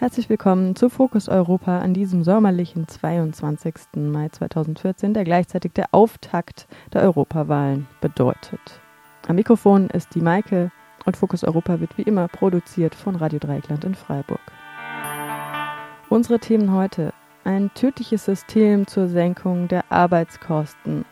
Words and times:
Herzlich 0.00 0.30
willkommen 0.30 0.76
zu 0.76 0.88
Fokus 0.88 1.28
Europa 1.28 1.80
an 1.80 1.92
diesem 1.92 2.24
sommerlichen 2.24 2.88
22. 2.88 3.74
Mai 3.96 4.30
2014, 4.30 5.12
der 5.12 5.24
gleichzeitig 5.24 5.74
der 5.74 5.88
Auftakt 5.90 6.66
der 6.94 7.02
Europawahlen 7.02 7.86
bedeutet. 8.00 8.80
Am 9.28 9.36
Mikrofon 9.36 9.90
ist 9.90 10.14
die 10.14 10.22
Maike 10.22 10.70
und 11.04 11.18
Fokus 11.18 11.44
Europa 11.44 11.80
wird 11.80 11.98
wie 11.98 12.02
immer 12.04 12.28
produziert 12.28 12.94
von 12.94 13.14
Radio 13.14 13.38
Dreieckland 13.38 13.84
in 13.84 13.94
Freiburg. 13.94 14.40
Unsere 16.08 16.38
Themen 16.38 16.72
heute: 16.72 17.12
ein 17.44 17.70
tödliches 17.74 18.24
System 18.24 18.86
zur 18.86 19.06
Senkung 19.06 19.68
der 19.68 19.84
Arbeitskosten. 19.92 21.04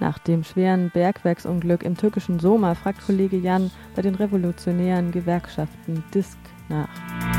Nach 0.00 0.18
dem 0.18 0.42
schweren 0.42 0.90
Bergwerksunglück 0.90 1.84
im 1.84 1.96
türkischen 1.96 2.40
Soma 2.40 2.74
fragt 2.74 3.06
Kollege 3.06 3.36
Jan 3.36 3.70
bei 3.94 4.02
den 4.02 4.16
revolutionären 4.16 5.12
Gewerkschaften 5.12 6.02
DISK 6.12 6.38
nach. 6.68 7.31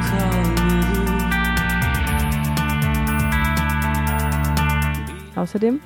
Außerdem 5.44 5.82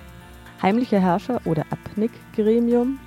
heimlicher 0.62 1.00
Herrscher 1.00 1.42
oder 1.46 1.64
Abnickgremium. 1.72 3.00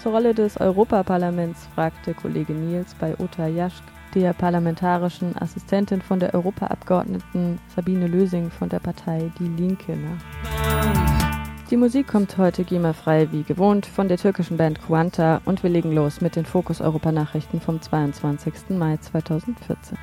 Zur 0.00 0.12
Rolle 0.12 0.34
des 0.34 0.56
Europaparlaments 0.60 1.66
fragte 1.74 2.14
Kollege 2.14 2.52
Nils 2.52 2.94
bei 2.94 3.16
Uta 3.18 3.48
Jaschk, 3.48 3.82
der 4.14 4.32
parlamentarischen 4.32 5.36
Assistentin 5.36 6.00
von 6.00 6.20
der 6.20 6.32
Europaabgeordneten 6.32 7.58
Sabine 7.74 8.06
Lösing 8.06 8.52
von 8.52 8.68
der 8.68 8.78
Partei 8.78 9.32
Die 9.40 9.48
Linke 9.48 9.96
nach. 9.96 11.66
Die 11.70 11.76
Musik 11.76 12.06
kommt 12.06 12.38
heute 12.38 12.62
GEMA-frei 12.62 13.32
wie 13.32 13.42
gewohnt 13.42 13.84
von 13.84 14.06
der 14.06 14.18
türkischen 14.18 14.56
Band 14.56 14.80
Quanta 14.86 15.40
und 15.44 15.64
wir 15.64 15.70
legen 15.70 15.90
los 15.90 16.20
mit 16.20 16.36
den 16.36 16.46
Fokus 16.46 16.80
Europa 16.80 17.10
Nachrichten 17.10 17.60
vom 17.60 17.82
22. 17.82 18.52
Mai 18.68 18.96
2014. 18.98 19.98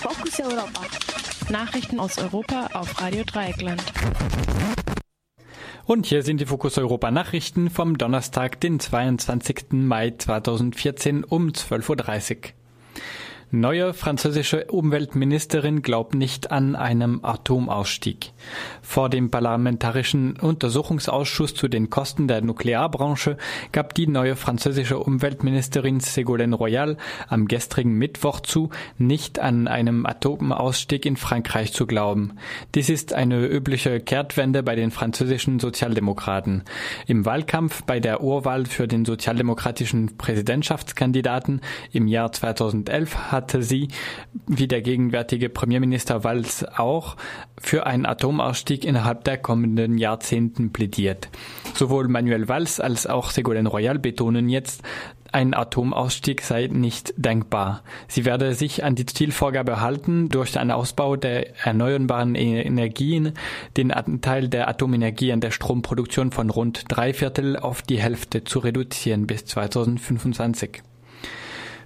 Focus 0.00 0.40
Europa. 0.40 1.31
Nachrichten 1.52 2.00
aus 2.00 2.16
Europa 2.16 2.70
auf 2.72 3.00
Radio 3.02 3.24
Dreieckland. 3.24 3.82
Und 5.84 6.06
hier 6.06 6.22
sind 6.22 6.40
die 6.40 6.46
Fokus 6.46 6.78
Europa 6.78 7.10
Nachrichten 7.10 7.68
vom 7.68 7.98
Donnerstag, 7.98 8.58
den 8.60 8.80
22. 8.80 9.66
Mai 9.72 10.14
2014 10.16 11.24
um 11.24 11.48
12.30 11.48 12.36
Uhr. 12.36 12.52
Neue 13.54 13.92
französische 13.92 14.64
Umweltministerin 14.68 15.82
glaubt 15.82 16.14
nicht 16.14 16.50
an 16.50 16.74
einem 16.74 17.22
Atomausstieg. 17.22 18.32
Vor 18.80 19.10
dem 19.10 19.30
Parlamentarischen 19.30 20.38
Untersuchungsausschuss 20.38 21.54
zu 21.54 21.68
den 21.68 21.90
Kosten 21.90 22.28
der 22.28 22.40
Nuklearbranche 22.40 23.36
gab 23.70 23.92
die 23.92 24.06
neue 24.06 24.36
französische 24.36 24.98
Umweltministerin 24.98 26.00
Ségolène 26.00 26.54
Royal 26.54 26.96
am 27.28 27.46
gestrigen 27.46 27.98
Mittwoch 27.98 28.40
zu, 28.40 28.70
nicht 28.96 29.38
an 29.38 29.68
einem 29.68 30.06
Atomausstieg 30.06 31.04
in 31.04 31.18
Frankreich 31.18 31.74
zu 31.74 31.84
glauben. 31.86 32.38
Dies 32.74 32.88
ist 32.88 33.12
eine 33.12 33.44
übliche 33.44 34.00
Kehrtwende 34.00 34.62
bei 34.62 34.76
den 34.76 34.90
französischen 34.90 35.60
Sozialdemokraten. 35.60 36.62
Im 37.06 37.26
Wahlkampf 37.26 37.82
bei 37.82 38.00
der 38.00 38.22
Urwahl 38.22 38.64
für 38.64 38.88
den 38.88 39.04
sozialdemokratischen 39.04 40.16
Präsidentschaftskandidaten 40.16 41.60
im 41.92 42.06
Jahr 42.06 42.32
2011 42.32 43.30
hat 43.30 43.41
hatte 43.42 43.62
sie, 43.62 43.88
wie 44.46 44.68
der 44.68 44.82
gegenwärtige 44.82 45.48
Premierminister 45.48 46.22
Valls 46.22 46.64
auch, 46.76 47.16
für 47.60 47.86
einen 47.86 48.06
Atomausstieg 48.06 48.84
innerhalb 48.84 49.24
der 49.24 49.36
kommenden 49.36 49.98
Jahrzehnten 49.98 50.72
plädiert. 50.72 51.28
Sowohl 51.74 52.06
Manuel 52.06 52.48
Valls 52.48 52.78
als 52.78 53.08
auch 53.08 53.32
Ségolène 53.32 53.66
Royal 53.66 53.98
betonen 53.98 54.48
jetzt, 54.48 54.82
ein 55.32 55.54
Atomausstieg 55.54 56.42
sei 56.42 56.68
nicht 56.70 57.14
denkbar. 57.16 57.82
Sie 58.06 58.24
werde 58.24 58.54
sich 58.54 58.84
an 58.84 58.94
die 58.94 59.06
Zielvorgabe 59.06 59.80
halten, 59.80 60.28
durch 60.28 60.52
den 60.52 60.70
Ausbau 60.70 61.16
der 61.16 61.56
erneuerbaren 61.66 62.36
Energien 62.36 63.32
den 63.76 63.90
Anteil 63.90 64.48
der 64.48 64.68
Atomenergie 64.68 65.32
an 65.32 65.40
der 65.40 65.50
Stromproduktion 65.50 66.30
von 66.30 66.50
rund 66.50 66.84
drei 66.88 67.12
Viertel 67.12 67.56
auf 67.56 67.82
die 67.82 67.98
Hälfte 67.98 68.44
zu 68.44 68.60
reduzieren 68.60 69.26
bis 69.26 69.46
2025. 69.46 70.82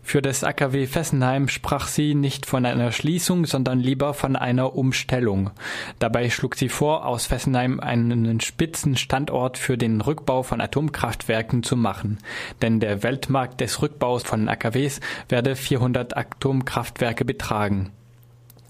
Für 0.07 0.23
das 0.23 0.45
AKW 0.45 0.87
Fessenheim 0.87 1.49
sprach 1.49 1.89
sie 1.89 2.15
nicht 2.15 2.47
von 2.47 2.65
einer 2.65 2.93
Schließung, 2.93 3.45
sondern 3.45 3.81
lieber 3.81 4.15
von 4.15 4.37
einer 4.37 4.77
Umstellung. 4.77 5.51
Dabei 5.99 6.31
schlug 6.31 6.55
sie 6.55 6.69
vor, 6.69 7.07
aus 7.07 7.27
Fessenheim 7.27 7.81
einen 7.81 8.39
Spitzenstandort 8.39 9.59
für 9.59 9.77
den 9.77 10.01
Rückbau 10.01 10.45
von 10.45 10.61
Atomkraftwerken 10.61 11.65
zu 11.65 11.77
machen. 11.77 12.19
Denn 12.63 12.79
der 12.79 13.03
Weltmarkt 13.03 13.61
des 13.61 13.83
Rückbaus 13.83 14.23
von 14.23 14.49
AKWs 14.49 15.01
werde 15.29 15.57
400 15.57 16.17
Atomkraftwerke 16.17 17.25
betragen. 17.25 17.91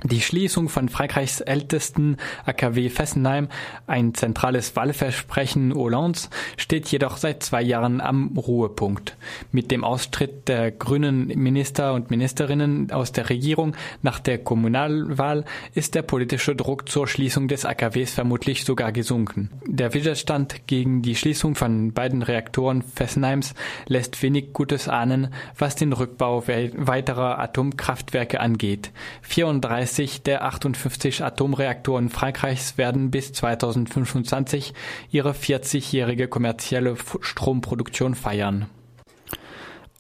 Die 0.05 0.21
Schließung 0.21 0.69
von 0.69 0.91
Frankreichs 0.91 1.41
ältesten 1.41 2.19
AKW 2.45 2.91
Fessenheim, 2.91 3.49
ein 3.87 4.13
zentrales 4.13 4.77
Wahlversprechen 4.77 5.75
Hollands, 5.75 6.29
steht 6.59 6.87
jedoch 6.89 7.17
seit 7.17 7.43
zwei 7.43 7.63
Jahren 7.63 8.03
am 8.03 8.37
Ruhepunkt. 8.37 9.17
Mit 9.53 9.71
dem 9.71 9.85
Austritt 9.85 10.49
der 10.49 10.71
grünen 10.71 11.29
Minister 11.29 11.95
und 11.95 12.11
Ministerinnen 12.11 12.93
aus 12.93 13.13
der 13.13 13.31
Regierung 13.31 13.75
nach 14.03 14.21
der 14.21 14.37
Kommunalwahl 14.37 15.47
ist 15.75 15.95
der 15.95 16.03
politische 16.03 16.55
Druck 16.55 16.91
zur 16.91 17.09
Schließung 17.09 17.49
des 17.49 17.65
AKWs 17.65 18.13
vermutlich 18.13 18.65
sogar 18.65 18.93
gesunken. 18.93 19.51
Der 19.67 19.95
Widerstand 19.95 20.67
gegen 20.67 21.01
die 21.01 21.17
Schließung 21.17 21.55
von 21.55 21.93
beiden 21.93 22.23
Reaktoren 22.23 22.83
Fessenheims 22.83 23.55
lässt 23.87 24.23
wenig 24.23 24.53
Gutes 24.53 24.91
ahnen, 24.91 25.33
was 25.57 25.75
den 25.75 25.95
Rückbau 25.95 26.47
weiterer 26.47 27.39
Atomkraftwerke 27.39 28.41
angeht. 28.41 28.91
34 29.23 29.86
30 29.87 30.23
der 30.25 30.45
58 30.45 31.23
Atomreaktoren 31.23 32.09
Frankreichs 32.09 32.77
werden 32.77 33.13
bis 33.13 33.33
2025 33.33 34.75
ihre 35.13 35.31
40-jährige 35.31 36.27
kommerzielle 36.27 36.97
Stromproduktion 37.21 38.17
feiern. 38.17 38.67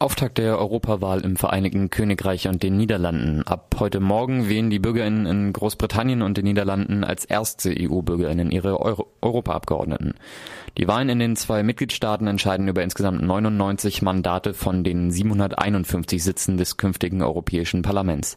Auftakt 0.00 0.38
der 0.38 0.58
Europawahl 0.58 1.20
im 1.20 1.36
Vereinigten 1.36 1.88
Königreich 1.88 2.48
und 2.48 2.64
den 2.64 2.76
Niederlanden. 2.76 3.44
Ab 3.44 3.76
heute 3.78 4.00
Morgen 4.00 4.48
wählen 4.48 4.70
die 4.70 4.80
Bürgerinnen 4.80 5.24
in 5.24 5.52
Großbritannien 5.52 6.20
und 6.20 6.36
den 6.36 6.44
Niederlanden 6.44 7.04
als 7.04 7.24
erste 7.24 7.70
EU-Bürgerinnen 7.70 8.50
ihre 8.50 8.80
Euro 8.80 9.06
Europaabgeordneten. 9.22 10.14
Die 10.78 10.88
Wahlen 10.88 11.08
in 11.10 11.20
den 11.20 11.36
zwei 11.36 11.62
Mitgliedstaaten 11.62 12.26
entscheiden 12.26 12.66
über 12.66 12.82
insgesamt 12.82 13.22
99 13.22 14.03
Mandate 14.03 14.53
von 14.53 14.82
den 14.82 15.12
751 15.12 16.22
Sitzen 16.24 16.56
des 16.56 16.76
künftigen 16.76 17.22
Europäischen 17.22 17.82
Parlaments. 17.82 18.36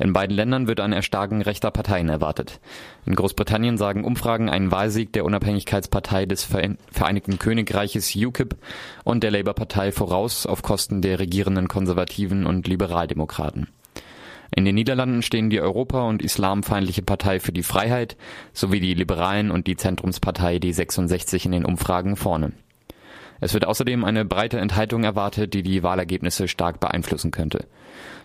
In 0.00 0.12
beiden 0.12 0.36
Ländern 0.36 0.68
wird 0.68 0.80
ein 0.80 0.92
Erstarken 0.92 1.42
rechter 1.42 1.72
Parteien 1.72 2.08
erwartet. 2.08 2.60
In 3.04 3.16
Großbritannien 3.16 3.78
sagen 3.78 4.04
Umfragen 4.04 4.48
einen 4.48 4.70
Wahlsieg 4.70 5.12
der 5.12 5.24
Unabhängigkeitspartei 5.24 6.24
des 6.26 6.44
Vereinigten 6.44 7.38
Königreiches 7.38 8.14
UKIP 8.14 8.56
und 9.02 9.24
der 9.24 9.32
Labour-Partei 9.32 9.90
voraus 9.90 10.46
auf 10.46 10.62
Kosten 10.62 11.02
der 11.02 11.18
regierenden 11.18 11.66
Konservativen 11.66 12.46
und 12.46 12.68
Liberaldemokraten. 12.68 13.68
In 14.54 14.64
den 14.64 14.76
Niederlanden 14.76 15.22
stehen 15.22 15.50
die 15.50 15.60
Europa- 15.60 16.08
und 16.08 16.22
islamfeindliche 16.22 17.02
Partei 17.02 17.38
für 17.40 17.52
die 17.52 17.62
Freiheit 17.62 18.16
sowie 18.52 18.80
die 18.80 18.94
Liberalen 18.94 19.50
und 19.50 19.66
die 19.66 19.76
Zentrumspartei 19.76 20.56
D66 20.56 21.44
in 21.44 21.52
den 21.52 21.64
Umfragen 21.64 22.16
vorne. 22.16 22.52
Es 23.40 23.54
wird 23.54 23.66
außerdem 23.66 24.04
eine 24.04 24.24
breite 24.24 24.58
Enthaltung 24.58 25.04
erwartet, 25.04 25.54
die 25.54 25.62
die 25.62 25.82
Wahlergebnisse 25.82 26.48
stark 26.48 26.80
beeinflussen 26.80 27.30
könnte. 27.30 27.66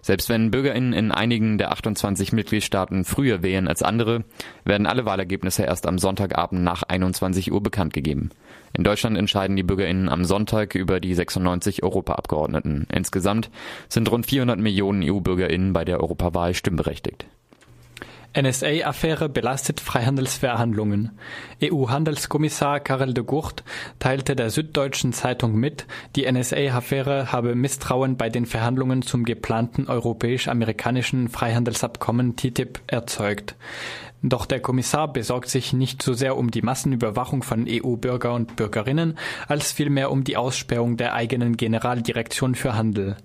Selbst 0.01 0.27
wenn 0.27 0.51
BürgerInnen 0.51 0.92
in 0.92 1.12
einigen 1.12 1.57
der 1.57 1.71
28 1.71 2.33
Mitgliedstaaten 2.33 3.06
früher 3.06 3.42
wählen 3.42 3.68
als 3.68 3.83
andere, 3.83 4.25
werden 4.65 4.86
alle 4.86 5.06
Wahlergebnisse 5.06 5.63
erst 5.63 5.88
am 5.88 5.98
Sonntagabend 5.98 6.62
nach 6.62 6.83
21 6.83 7.51
Uhr 7.51 7.63
bekannt 7.63 7.94
gegeben. 7.94 8.30
In 8.74 8.83
Deutschland 8.83 9.18
entscheiden 9.18 9.56
die 9.56 9.63
BürgerInnen 9.63 10.10
am 10.10 10.25
Sonntag 10.25 10.75
über 10.75 11.00
die 11.00 11.13
96 11.13 11.83
Europaabgeordneten. 11.83 12.88
Insgesamt 12.92 13.50
sind 13.88 14.12
rund 14.12 14.25
400 14.25 14.59
Millionen 14.59 15.04
EU-BürgerInnen 15.04 15.71
bei 15.74 15.86
der 15.86 16.01
Europawahl 16.01 16.54
stimmberechtigt. 16.54 17.25
NSA-Affäre 18.35 19.30
belastet 19.30 19.80
Freihandelsverhandlungen. 19.80 21.12
EU-Handelskommissar 21.62 22.80
Karel 22.80 23.13
de 23.13 23.24
Gucht 23.24 23.63
teilte 24.00 24.35
der 24.35 24.50
Süddeutschen 24.50 25.13
Zeitung 25.13 25.56
mit, 25.56 25.85
die 26.15 26.31
NSA-Affäre 26.31 27.31
habe 27.31 27.53
Misstrauen 27.53 28.18
bei 28.18 28.30
den 28.30 28.45
Verhandlungen 28.45 29.03
zum 29.03 29.24
geplanten 29.24 29.88
europäisch-amerikanischen 29.88 31.30
Freihandelsabkommen 31.30 32.35
TTIP 32.35 32.80
erzeugt. 32.88 33.56
Doch 34.25 34.46
der 34.46 34.62
Kommissar 34.62 35.12
besorgt 35.12 35.50
sich 35.50 35.74
nicht 35.74 36.02
so 36.02 36.14
sehr 36.14 36.38
um 36.38 36.50
die 36.50 36.62
Massenüberwachung 36.62 37.44
von 37.44 37.66
EU-Bürger 37.68 38.34
und 38.34 38.56
Bürgerinnen, 38.56 39.18
als 39.50 39.74
vielmehr 39.74 40.12
um 40.12 40.24
die 40.24 40.38
Aussperrung 40.38 40.96
der 40.96 41.14
eigenen 41.14 41.58
Generaldirektion 41.58 42.56
für 42.56 42.74
Handel. 42.74 43.18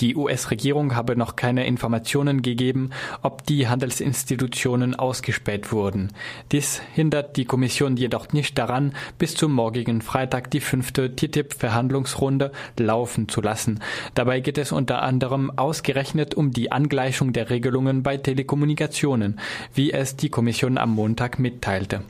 Die 0.00 0.16
US-Regierung 0.16 0.96
habe 0.96 1.14
noch 1.14 1.36
keine 1.36 1.66
Informationen 1.66 2.40
gegeben, 2.40 2.88
ob 3.20 3.44
die 3.44 3.68
Handelsinstitutionen 3.68 4.94
ausgespäht 4.94 5.72
wurden. 5.72 6.08
Dies 6.52 6.80
hindert 6.94 7.36
die 7.36 7.44
Kommission 7.44 7.98
jedoch 7.98 8.32
nicht 8.32 8.56
daran, 8.56 8.94
bis 9.18 9.34
zum 9.34 9.52
morgigen 9.52 10.00
Freitag 10.00 10.50
die 10.50 10.60
fünfte 10.60 11.14
TTIP-Verhandlungsrunde 11.14 12.50
laufen 12.78 13.28
zu 13.28 13.42
lassen. 13.42 13.80
Dabei 14.14 14.40
geht 14.40 14.56
es 14.56 14.72
unter 14.72 15.02
anderem 15.02 15.50
ausgerechnet 15.58 16.34
um 16.34 16.50
die 16.50 16.72
Angleichung 16.72 17.34
der 17.34 17.50
Regelungen 17.50 18.02
bei 18.02 18.16
Telekommunikationen, 18.16 19.38
wie 19.74 19.92
es 19.92 20.16
die 20.16 20.29
Kommission 20.30 20.78
am 20.78 20.94
Montag 20.94 21.38
mitteilte. 21.38 22.02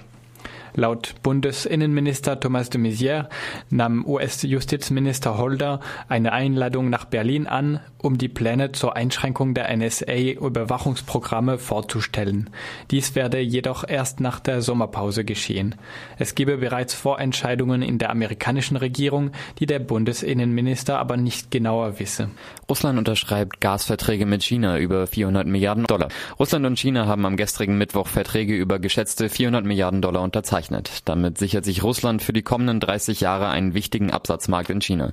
Laut 0.75 1.15
Bundesinnenminister 1.23 2.39
Thomas 2.39 2.71
de 2.71 2.81
Maizière 2.81 3.29
nahm 3.71 4.07
US-Justizminister 4.07 5.37
Holder 5.37 5.81
eine 6.09 6.33
Einladung 6.33 6.91
nach 6.91 7.05
Berlin 7.05 7.47
an, 7.47 7.81
um 7.99 8.19
die 8.19 8.29
Pläne 8.29 8.73
zur 8.73 8.97
Einschränkung 8.97 9.53
der 9.55 9.75
NSA-Überwachungsprogramme 9.77 11.59
vorzustellen. 11.59 12.51
Dies 12.91 13.15
werde 13.15 13.41
jedoch 13.41 13.85
erst 13.87 14.21
nach 14.21 14.39
der 14.39 14.63
Sommerpause 14.63 15.25
geschehen. 15.25 15.75
Es 16.19 16.35
gebe 16.35 16.59
bereits 16.59 16.95
Vorentscheidungen 16.95 17.83
in 17.83 17.99
der 17.99 18.11
amerikanischen 18.11 18.77
Regierung, 18.77 19.33
die 19.59 19.67
der 19.67 19.81
Bundesinnenminister 19.81 20.99
aber 20.99 21.17
nicht 21.17 21.51
genauer 21.51 21.99
wisse. 21.99 22.31
Russland 22.69 22.99
unterschreibt 22.99 23.61
Gasverträge 23.61 24.25
mit 24.25 24.45
China 24.45 24.79
über 24.79 25.07
400 25.07 25.47
Milliarden 25.47 25.85
Dollar. 25.85 26.09
Russland 26.39 26.65
und 26.65 26.79
China 26.79 27.07
haben 27.07 27.27
am 27.27 27.37
gestrigen 27.37 27.77
Mittwoch 27.77 28.07
Verträge 28.07 28.55
über 28.55 28.79
geschätzte 28.79 29.29
400 29.29 29.65
Milliarden 29.65 30.01
Dollar 30.01 30.23
unterzeichnet. 30.23 30.60
Damit 31.05 31.39
sichert 31.39 31.65
sich 31.65 31.83
Russland 31.83 32.23
für 32.23 32.33
die 32.33 32.43
kommenden 32.43 32.81
30 32.81 33.21
Jahre 33.21 33.49
einen 33.49 33.75
wichtigen 33.75 34.11
Absatzmarkt 34.11 34.71
in 34.71 34.81
China. 34.81 35.13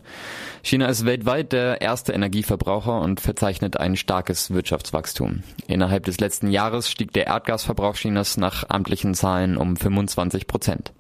China 0.64 0.88
ist 0.88 1.06
weltweit 1.06 1.54
der 1.54 1.82
erste 1.82 2.14
Energieverbraucher 2.14 3.00
und 3.00 3.22
verzeichnet 3.22 3.80
ein 3.80 3.96
starkes 3.96 4.52
Wirtschaftswachstum. 4.52 5.44
Innerhalb 5.68 6.06
des 6.06 6.20
letzten 6.20 6.52
Jahres 6.52 6.90
stieg 6.90 7.14
der 7.14 7.28
Erdgasverbrauch 7.28 7.96
Chinas 7.96 8.38
nach 8.38 8.70
amtlichen 8.70 9.14
Zahlen 9.14 9.58
um 9.58 9.78
25 9.78 10.48
Prozent. 10.48 10.94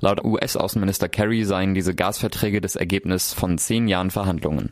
Laut 0.00 0.24
US-Außenminister 0.24 1.08
Kerry 1.08 1.44
seien 1.44 1.74
diese 1.74 1.94
Gasverträge 1.94 2.60
das 2.60 2.76
Ergebnis 2.76 3.32
von 3.32 3.58
zehn 3.58 3.88
Jahren 3.88 4.10
Verhandlungen. 4.10 4.70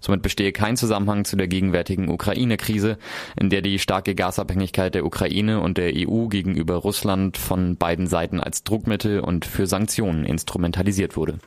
Somit 0.00 0.22
bestehe 0.22 0.52
kein 0.52 0.76
Zusammenhang 0.76 1.24
zu 1.24 1.36
der 1.36 1.48
gegenwärtigen 1.48 2.10
Ukraine-Krise, 2.10 2.98
in 3.40 3.50
der 3.50 3.62
die 3.62 3.78
starke 3.78 4.14
Gasabhängigkeit 4.14 4.94
der 4.94 5.06
Ukraine 5.06 5.60
und 5.60 5.78
der 5.78 5.92
EU 5.94 6.26
gegenüber 6.26 6.74
Russland 6.74 7.38
von 7.38 7.76
beiden 7.76 8.06
Seiten 8.06 8.40
als 8.40 8.64
Druckmittel 8.64 9.20
und 9.20 9.44
für 9.44 9.66
Sanktionen 9.66 10.26
instrumentalisiert 10.26 11.16
wurde. 11.16 11.38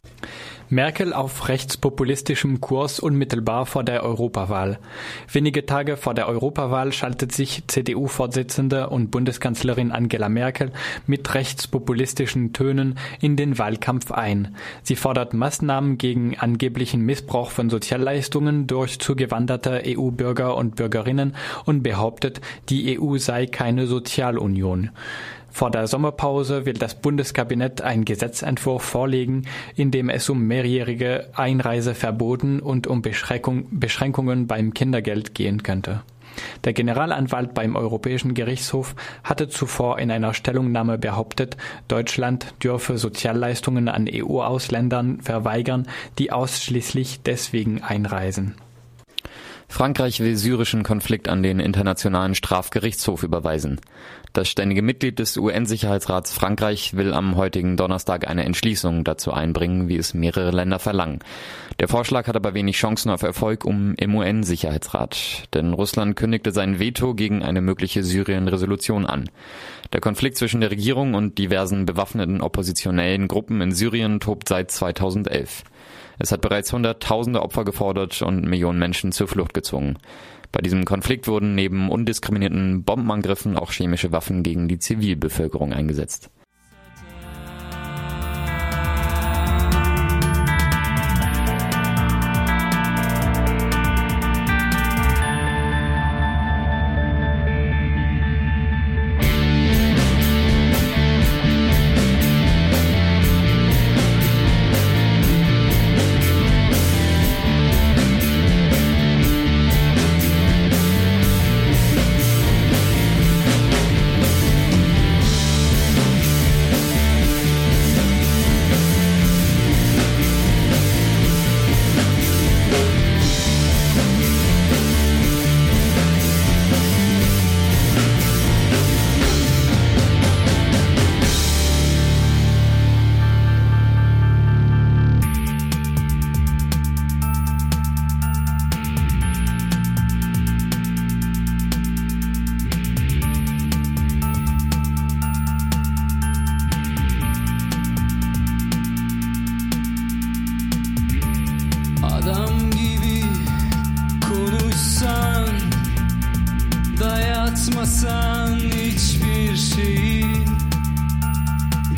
Merkel 0.70 1.14
auf 1.14 1.48
rechtspopulistischem 1.48 2.60
Kurs 2.60 3.00
unmittelbar 3.00 3.66
vor 3.66 3.86
der 3.86 4.04
Europawahl. 4.04 4.80
Wenige 5.32 5.66
Tage 5.66 5.96
vor 5.96 6.14
der 6.14 6.28
Europawahl 6.28 6.92
schaltet 6.92 7.32
sich 7.32 7.64
CDU-Vorsitzende 7.68 8.90
und 8.90 9.10
Bundeskanzlerin 9.10 9.94
Angela 9.94 10.28
Merkel 10.28 10.74
mit 11.06 11.34
rechtspopulistischen 11.34 12.52
Tönen 12.52 13.00
in 13.22 13.38
den 13.38 13.58
Wahlkampf 13.58 14.12
ein. 14.12 14.56
Sie 14.84 14.98
fordert 14.98 15.34
Maßnahmen 15.34 15.98
gegen 15.98 16.38
angeblichen 16.38 17.02
Missbrauch 17.02 17.52
von 17.52 17.70
Sozialleistungen 17.70 18.68
durch 18.68 19.00
zugewanderte 19.00 19.84
EU-Bürger 19.86 20.58
und 20.58 20.76
Bürgerinnen 20.76 21.34
und 21.64 21.82
behauptet, 21.82 22.42
die 22.68 23.00
EU 23.00 23.18
sei 23.18 23.46
keine 23.46 23.88
Sozialunion. 23.88 24.90
Vor 25.58 25.72
der 25.72 25.88
Sommerpause 25.88 26.68
will 26.68 26.76
das 26.76 26.94
Bundeskabinett 26.94 27.82
einen 27.82 28.06
Gesetzentwurf 28.06 28.84
vorlegen, 28.84 29.48
in 29.76 29.90
dem 29.90 30.08
es 30.08 30.30
um 30.30 30.44
mehrjährige 30.46 31.30
Einreiseverboten 31.34 32.60
und 32.60 32.86
um 32.86 33.02
Beschränkung, 33.02 33.66
Beschränkungen 33.72 34.46
beim 34.46 34.76
Kindergeld 34.76 35.34
gehen 35.34 35.64
könnte. 35.64 36.04
Der 36.64 36.74
Generalanwalt 36.74 37.56
beim 37.56 37.76
Europäischen 37.76 38.36
Gerichtshof 38.36 38.94
hatte 39.24 39.50
zuvor 39.50 39.98
in 39.98 40.12
einer 40.12 40.36
Stellungnahme 40.36 41.00
behauptet, 41.00 41.58
Deutschland 41.88 42.54
dürfe 42.64 43.00
Sozialleistungen 43.00 43.88
an 43.90 44.08
EU-Ausländern 44.08 45.22
verweigern, 45.22 45.88
die 46.20 46.32
ausschließlich 46.32 47.22
deswegen 47.24 47.82
einreisen. 47.82 48.54
Frankreich 49.70 50.22
will 50.22 50.38
syrischen 50.38 50.84
Konflikt 50.84 51.28
an 51.28 51.44
den 51.44 51.60
Internationalen 51.60 52.36
Strafgerichtshof 52.36 53.24
überweisen. 53.24 53.82
Das 54.32 54.48
ständige 54.48 54.82
Mitglied 54.82 55.20
des 55.20 55.38
UN-Sicherheitsrats 55.38 56.32
Frankreich 56.32 56.96
will 56.96 57.14
am 57.14 57.36
heutigen 57.36 57.76
Donnerstag 57.76 58.28
eine 58.28 58.46
Entschließung 58.46 59.04
dazu 59.04 59.34
einbringen, 59.34 59.90
wie 59.90 59.98
es 59.98 60.14
mehrere 60.14 60.52
Länder 60.52 60.80
verlangen. 60.80 61.20
Der 61.80 61.90
Vorschlag 61.90 62.28
hat 62.28 62.36
aber 62.36 62.54
wenig 62.54 62.78
Chancen 62.78 63.12
auf 63.12 63.24
Erfolg 63.24 63.66
um 63.66 63.94
im 63.98 64.16
UN-Sicherheitsrat, 64.16 65.54
denn 65.54 65.74
Russland 65.74 66.16
kündigte 66.16 66.52
sein 66.52 66.80
Veto 66.80 67.14
gegen 67.14 67.44
eine 67.44 67.62
mögliche 67.62 68.04
Syrien-Resolution 68.04 69.06
an. 69.06 69.30
Der 69.92 70.02
Konflikt 70.02 70.38
zwischen 70.38 70.62
der 70.62 70.72
Regierung 70.72 71.14
und 71.14 71.38
diversen 71.38 71.86
bewaffneten 71.86 72.42
oppositionellen 72.42 73.28
Gruppen 73.28 73.62
in 73.62 73.74
Syrien 73.74 74.20
tobt 74.20 74.48
seit 74.48 74.72
2011. 74.72 75.64
Es 76.20 76.32
hat 76.32 76.42
bereits 76.42 76.74
Hunderttausende 76.74 77.42
Opfer 77.42 77.64
gefordert 77.64 78.22
und 78.22 78.44
Millionen 78.44 78.80
Menschen 78.80 79.12
zur 79.12 79.28
Flucht 79.28 79.54
gezwungen. 79.54 80.00
Bei 80.52 80.62
diesem 80.62 80.86
Konflikt 80.86 81.28
wurden 81.28 81.56
neben 81.56 81.90
undiskriminierten 81.90 82.84
Bombenangriffen 82.84 83.58
auch 83.58 83.72
chemische 83.72 84.12
Waffen 84.12 84.44
gegen 84.44 84.68
die 84.68 84.80
Zivilbevölkerung 84.80 85.74
eingesetzt. 85.74 86.30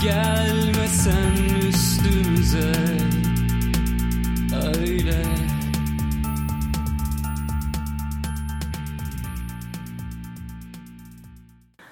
Gelmesen 0.02 1.68
üstümüze 1.68 2.72
Öyle 4.54 5.24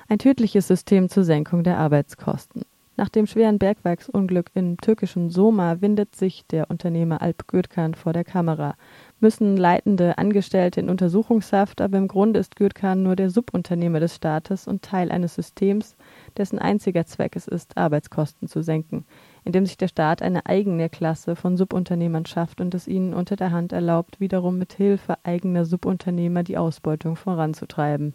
Ein 0.07 0.19
tödliches 0.19 0.67
System 0.67 1.09
zur 1.09 1.25
Senkung 1.25 1.65
der 1.65 1.77
Arbeitskosten. 1.77 2.63
Nach 2.95 3.09
dem 3.09 3.27
schweren 3.27 3.59
Bergwerksunglück 3.59 4.51
im 4.55 4.77
türkischen 4.77 5.29
Soma 5.29 5.81
windet 5.81 6.15
sich 6.15 6.47
der 6.47 6.71
Unternehmer 6.71 7.21
Alp 7.21 7.47
Gürkan 7.47 7.93
vor 7.93 8.13
der 8.13 8.23
Kamera. 8.23 8.75
müssen 9.19 9.57
leitende 9.57 10.17
Angestellte 10.17 10.79
in 10.79 10.89
Untersuchungshaft, 10.89 11.81
aber 11.81 11.97
im 11.97 12.07
Grunde 12.07 12.39
ist 12.39 12.55
Gürkan 12.55 13.03
nur 13.03 13.15
der 13.15 13.29
Subunternehmer 13.29 13.99
des 13.99 14.15
Staates 14.15 14.67
und 14.67 14.81
Teil 14.81 15.11
eines 15.11 15.35
Systems, 15.35 15.95
dessen 16.37 16.59
einziger 16.59 17.05
Zweck 17.05 17.35
es 17.35 17.47
ist, 17.47 17.77
Arbeitskosten 17.77 18.47
zu 18.47 18.61
senken, 18.61 19.05
indem 19.43 19.65
sich 19.65 19.77
der 19.77 19.87
Staat 19.87 20.21
eine 20.21 20.45
eigene 20.45 20.89
Klasse 20.89 21.35
von 21.35 21.57
Subunternehmern 21.57 22.25
schafft 22.25 22.61
und 22.61 22.73
es 22.73 22.87
ihnen 22.87 23.13
unter 23.13 23.35
der 23.35 23.51
Hand 23.51 23.73
erlaubt, 23.73 24.19
wiederum 24.19 24.57
mit 24.57 24.73
Hilfe 24.73 25.15
eigener 25.23 25.65
Subunternehmer 25.65 26.43
die 26.43 26.57
Ausbeutung 26.57 27.15
voranzutreiben. 27.15 28.13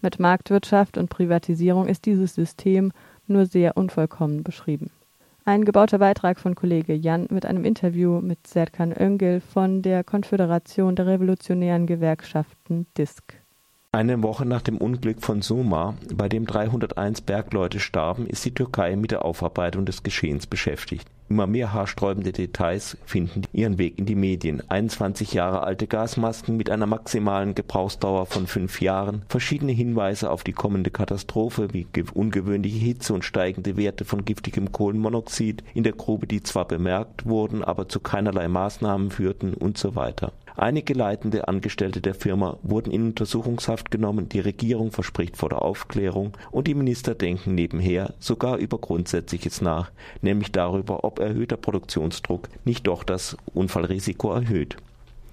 Mit 0.00 0.18
Marktwirtschaft 0.18 0.98
und 0.98 1.08
Privatisierung 1.08 1.86
ist 1.86 2.04
dieses 2.04 2.34
System 2.34 2.92
nur 3.26 3.46
sehr 3.46 3.76
unvollkommen 3.76 4.42
beschrieben. 4.42 4.90
Ein 5.46 5.66
gebauter 5.66 5.98
Beitrag 5.98 6.40
von 6.40 6.54
Kollege 6.54 6.94
Jan 6.94 7.26
mit 7.30 7.44
einem 7.44 7.64
Interview 7.64 8.20
mit 8.20 8.46
Serkan 8.46 8.94
Öngel 8.98 9.40
von 9.40 9.82
der 9.82 10.02
Konföderation 10.02 10.96
der 10.96 11.06
Revolutionären 11.06 11.86
Gewerkschaften 11.86 12.86
DISK. 12.96 13.43
Eine 13.94 14.24
Woche 14.24 14.44
nach 14.44 14.60
dem 14.60 14.78
Unglück 14.78 15.20
von 15.20 15.40
Soma, 15.40 15.94
bei 16.12 16.28
dem 16.28 16.46
301 16.46 17.20
Bergleute 17.20 17.78
starben, 17.78 18.26
ist 18.26 18.44
die 18.44 18.52
Türkei 18.52 18.96
mit 18.96 19.12
der 19.12 19.24
Aufarbeitung 19.24 19.86
des 19.86 20.02
Geschehens 20.02 20.48
beschäftigt. 20.48 21.06
Immer 21.28 21.46
mehr 21.46 21.72
haarsträubende 21.72 22.32
Details 22.32 22.96
finden 23.06 23.42
ihren 23.52 23.78
Weg 23.78 23.96
in 23.96 24.04
die 24.04 24.16
Medien. 24.16 24.68
21 24.68 25.32
Jahre 25.32 25.62
alte 25.62 25.86
Gasmasken 25.86 26.56
mit 26.56 26.70
einer 26.70 26.86
maximalen 26.86 27.54
Gebrauchsdauer 27.54 28.26
von 28.26 28.48
fünf 28.48 28.80
Jahren, 28.80 29.22
verschiedene 29.28 29.70
Hinweise 29.70 30.28
auf 30.28 30.42
die 30.42 30.52
kommende 30.52 30.90
Katastrophe 30.90 31.68
wie 31.72 31.86
ungewöhnliche 32.14 32.78
Hitze 32.78 33.14
und 33.14 33.24
steigende 33.24 33.76
Werte 33.76 34.04
von 34.04 34.24
giftigem 34.24 34.72
Kohlenmonoxid 34.72 35.62
in 35.72 35.84
der 35.84 35.92
Grube, 35.92 36.26
die 36.26 36.42
zwar 36.42 36.66
bemerkt 36.66 37.26
wurden, 37.26 37.62
aber 37.62 37.88
zu 37.88 38.00
keinerlei 38.00 38.48
Maßnahmen 38.48 39.12
führten 39.12 39.54
und 39.54 39.78
so 39.78 39.94
weiter. 39.94 40.32
Einige 40.56 40.94
leitende 40.94 41.48
Angestellte 41.48 42.00
der 42.00 42.14
Firma 42.14 42.58
wurden 42.62 42.92
in 42.92 43.06
Untersuchungshaft 43.06 43.90
genommen, 43.90 44.28
die 44.28 44.38
Regierung 44.38 44.92
verspricht 44.92 45.36
vor 45.36 45.48
der 45.48 45.62
Aufklärung 45.62 46.36
und 46.52 46.68
die 46.68 46.74
Minister 46.74 47.16
denken 47.16 47.56
nebenher 47.56 48.14
sogar 48.20 48.58
über 48.58 48.78
Grundsätzliches 48.78 49.60
nach, 49.60 49.90
nämlich 50.22 50.52
darüber, 50.52 51.02
ob 51.02 51.18
erhöhter 51.18 51.56
Produktionsdruck 51.56 52.48
nicht 52.64 52.86
doch 52.86 53.02
das 53.02 53.36
Unfallrisiko 53.52 54.32
erhöht. 54.32 54.76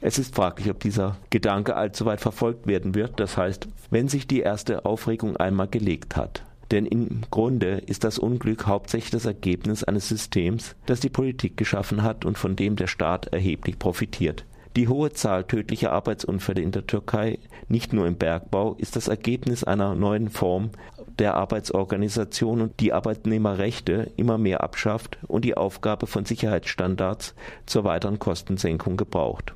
Es 0.04 0.18
ist 0.18 0.34
fraglich, 0.34 0.72
ob 0.72 0.80
dieser 0.80 1.18
Gedanke 1.30 1.76
allzu 1.76 2.06
weit 2.06 2.22
verfolgt 2.22 2.66
werden 2.66 2.96
wird, 2.96 3.20
das 3.20 3.38
heißt, 3.38 3.68
wenn 3.92 4.08
sich 4.08 4.26
die 4.26 4.40
erste 4.40 4.86
Aufregung 4.86 5.38
einmal 5.38 5.68
gelegt 5.68 6.16
hat. 6.16 6.44
Denn 6.72 6.88
im 6.88 7.22
Grunde 7.30 7.84
ist 7.86 8.04
das 8.04 8.18
Unglück 8.18 8.66
hauptsächlich 8.66 9.12
das 9.12 9.26
Ergebnis 9.26 9.84
eines 9.84 10.08
Systems, 10.08 10.76
das 10.88 11.02
die 11.02 11.10
Politik 11.10 11.58
geschaffen 11.58 12.02
hat 12.02 12.26
und 12.26 12.40
von 12.40 12.56
dem 12.56 12.76
der 12.76 12.88
Staat 12.88 13.28
erheblich 13.28 13.78
profitiert. 13.78 14.46
Die 14.78 14.88
hohe 14.88 15.12
Zahl 15.12 15.44
tödlicher 15.44 15.92
Arbeitsunfälle 15.92 16.62
in 16.62 16.72
der 16.72 16.88
Türkei, 16.88 17.40
nicht 17.68 17.92
nur 17.92 18.08
im 18.08 18.16
Bergbau, 18.16 18.76
ist 18.78 18.96
das 18.96 19.10
Ergebnis 19.10 19.66
einer 19.66 19.96
neuen 19.96 20.30
Form 20.30 20.72
der 21.20 21.36
Arbeitsorganisation 21.36 22.72
die 22.80 22.94
Arbeitnehmerrechte 22.94 24.12
immer 24.16 24.38
mehr 24.38 24.64
abschafft 24.64 25.18
und 25.28 25.44
die 25.44 25.58
Aufgabe 25.58 26.08
von 26.08 26.26
Sicherheitsstandards 26.26 27.36
zur 27.66 27.84
weiteren 27.84 28.18
Kostensenkung 28.18 28.98
gebraucht. 28.98 29.54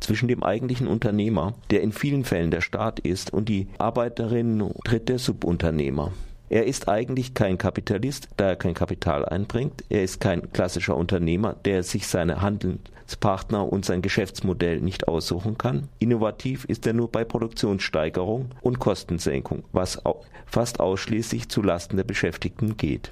Zwischen 0.00 0.26
dem 0.26 0.42
eigentlichen 0.42 0.88
Unternehmer, 0.88 1.54
der 1.70 1.82
in 1.82 1.92
vielen 1.92 2.24
Fällen 2.24 2.50
der 2.50 2.62
Staat 2.62 2.98
ist, 2.98 3.32
und 3.32 3.48
die 3.48 3.68
Arbeiterinnen 3.78 4.72
tritt 4.84 5.08
der 5.08 5.18
Subunternehmer. 5.18 6.12
Er 6.54 6.66
ist 6.66 6.88
eigentlich 6.88 7.34
kein 7.34 7.58
Kapitalist, 7.58 8.28
da 8.36 8.50
er 8.50 8.54
kein 8.54 8.74
Kapital 8.74 9.24
einbringt. 9.24 9.82
Er 9.88 10.04
ist 10.04 10.20
kein 10.20 10.52
klassischer 10.52 10.96
Unternehmer, 10.96 11.56
der 11.64 11.82
sich 11.82 12.06
seine 12.06 12.42
Handelspartner 12.42 13.72
und 13.72 13.84
sein 13.84 14.02
Geschäftsmodell 14.02 14.80
nicht 14.80 15.08
aussuchen 15.08 15.58
kann. 15.58 15.88
Innovativ 15.98 16.64
ist 16.66 16.86
er 16.86 16.92
nur 16.92 17.10
bei 17.10 17.24
Produktionssteigerung 17.24 18.50
und 18.60 18.78
Kostensenkung, 18.78 19.64
was 19.72 20.00
fast 20.46 20.78
ausschließlich 20.78 21.48
zu 21.48 21.60
Lasten 21.60 21.96
der 21.96 22.04
Beschäftigten 22.04 22.76
geht. 22.76 23.10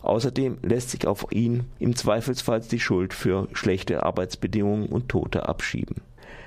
Außerdem 0.00 0.56
lässt 0.62 0.88
sich 0.88 1.06
auf 1.06 1.26
ihn 1.32 1.64
im 1.80 1.94
Zweifelsfall 1.94 2.62
die 2.62 2.80
Schuld 2.80 3.12
für 3.12 3.46
schlechte 3.52 4.04
Arbeitsbedingungen 4.04 4.88
und 4.88 5.10
Tote 5.10 5.46
abschieben. 5.46 5.96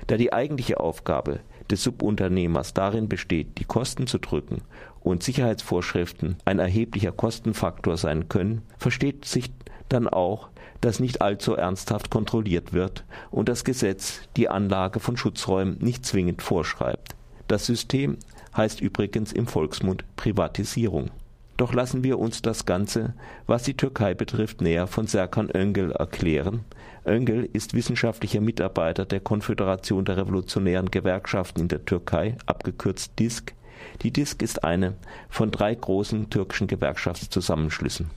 Da 0.08 0.16
die 0.16 0.32
eigentliche 0.32 0.80
Aufgabe 0.80 1.38
des 1.70 1.82
Subunternehmers 1.82 2.74
darin 2.74 3.08
besteht, 3.08 3.58
die 3.58 3.64
Kosten 3.64 4.06
zu 4.06 4.18
drücken 4.18 4.62
und 5.00 5.22
Sicherheitsvorschriften 5.22 6.36
ein 6.44 6.58
erheblicher 6.58 7.12
Kostenfaktor 7.12 7.96
sein 7.96 8.28
können, 8.28 8.62
versteht 8.78 9.24
sich 9.24 9.52
dann 9.88 10.08
auch, 10.08 10.48
dass 10.80 11.00
nicht 11.00 11.22
allzu 11.22 11.54
ernsthaft 11.54 12.10
kontrolliert 12.10 12.72
wird 12.72 13.04
und 13.30 13.48
das 13.48 13.64
Gesetz 13.64 14.20
die 14.36 14.48
Anlage 14.48 15.00
von 15.00 15.16
Schutzräumen 15.16 15.78
nicht 15.80 16.04
zwingend 16.04 16.42
vorschreibt. 16.42 17.16
Das 17.48 17.66
System 17.66 18.18
heißt 18.56 18.80
übrigens 18.80 19.32
im 19.32 19.46
Volksmund 19.46 20.04
Privatisierung. 20.16 21.10
Doch 21.56 21.72
lassen 21.72 22.02
wir 22.02 22.18
uns 22.18 22.42
das 22.42 22.66
Ganze, 22.66 23.14
was 23.46 23.62
die 23.62 23.76
Türkei 23.76 24.14
betrifft, 24.14 24.60
näher 24.60 24.88
von 24.88 25.06
Serkan 25.06 25.50
Öngel 25.54 25.92
erklären. 25.92 26.64
Öngel 27.06 27.48
ist 27.52 27.74
wissenschaftlicher 27.74 28.40
Mitarbeiter 28.40 29.04
der 29.04 29.20
Konföderation 29.20 30.04
der 30.04 30.16
Revolutionären 30.16 30.90
Gewerkschaften 30.90 31.60
in 31.60 31.68
der 31.68 31.84
Türkei, 31.84 32.36
abgekürzt 32.46 33.12
DISK. 33.18 33.54
Die 34.02 34.10
DISK 34.10 34.42
ist 34.42 34.64
eine 34.64 34.94
von 35.28 35.50
drei 35.52 35.74
großen 35.74 36.28
türkischen 36.30 36.66
Gewerkschaftszusammenschlüssen. 36.66 38.10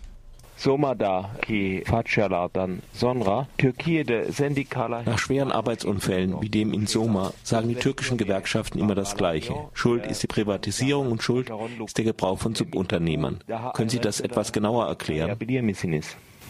Nach 5.06 5.20
schweren 5.20 5.52
Arbeitsunfällen 5.52 6.42
wie 6.42 6.50
dem 6.50 6.74
in 6.74 6.88
Soma 6.88 7.32
sagen 7.44 7.70
die 7.70 7.76
türkischen 7.76 8.18
Gewerkschaften 8.18 8.80
immer 8.80 8.96
das 8.96 9.16
Gleiche. 9.16 9.54
Schuld 9.74 10.08
ist 10.08 10.24
die 10.24 10.28
Privatisierung 10.28 11.12
und 11.12 11.22
Schuld 11.22 11.52
ist 11.86 11.98
der 11.98 12.06
Gebrauch 12.06 12.40
von 12.40 12.56
Subunternehmern. 12.56 13.44
Können 13.76 13.90
Sie 13.90 14.00
das 14.00 14.20
etwas 14.20 14.52
genauer 14.52 14.88
erklären? 14.88 15.38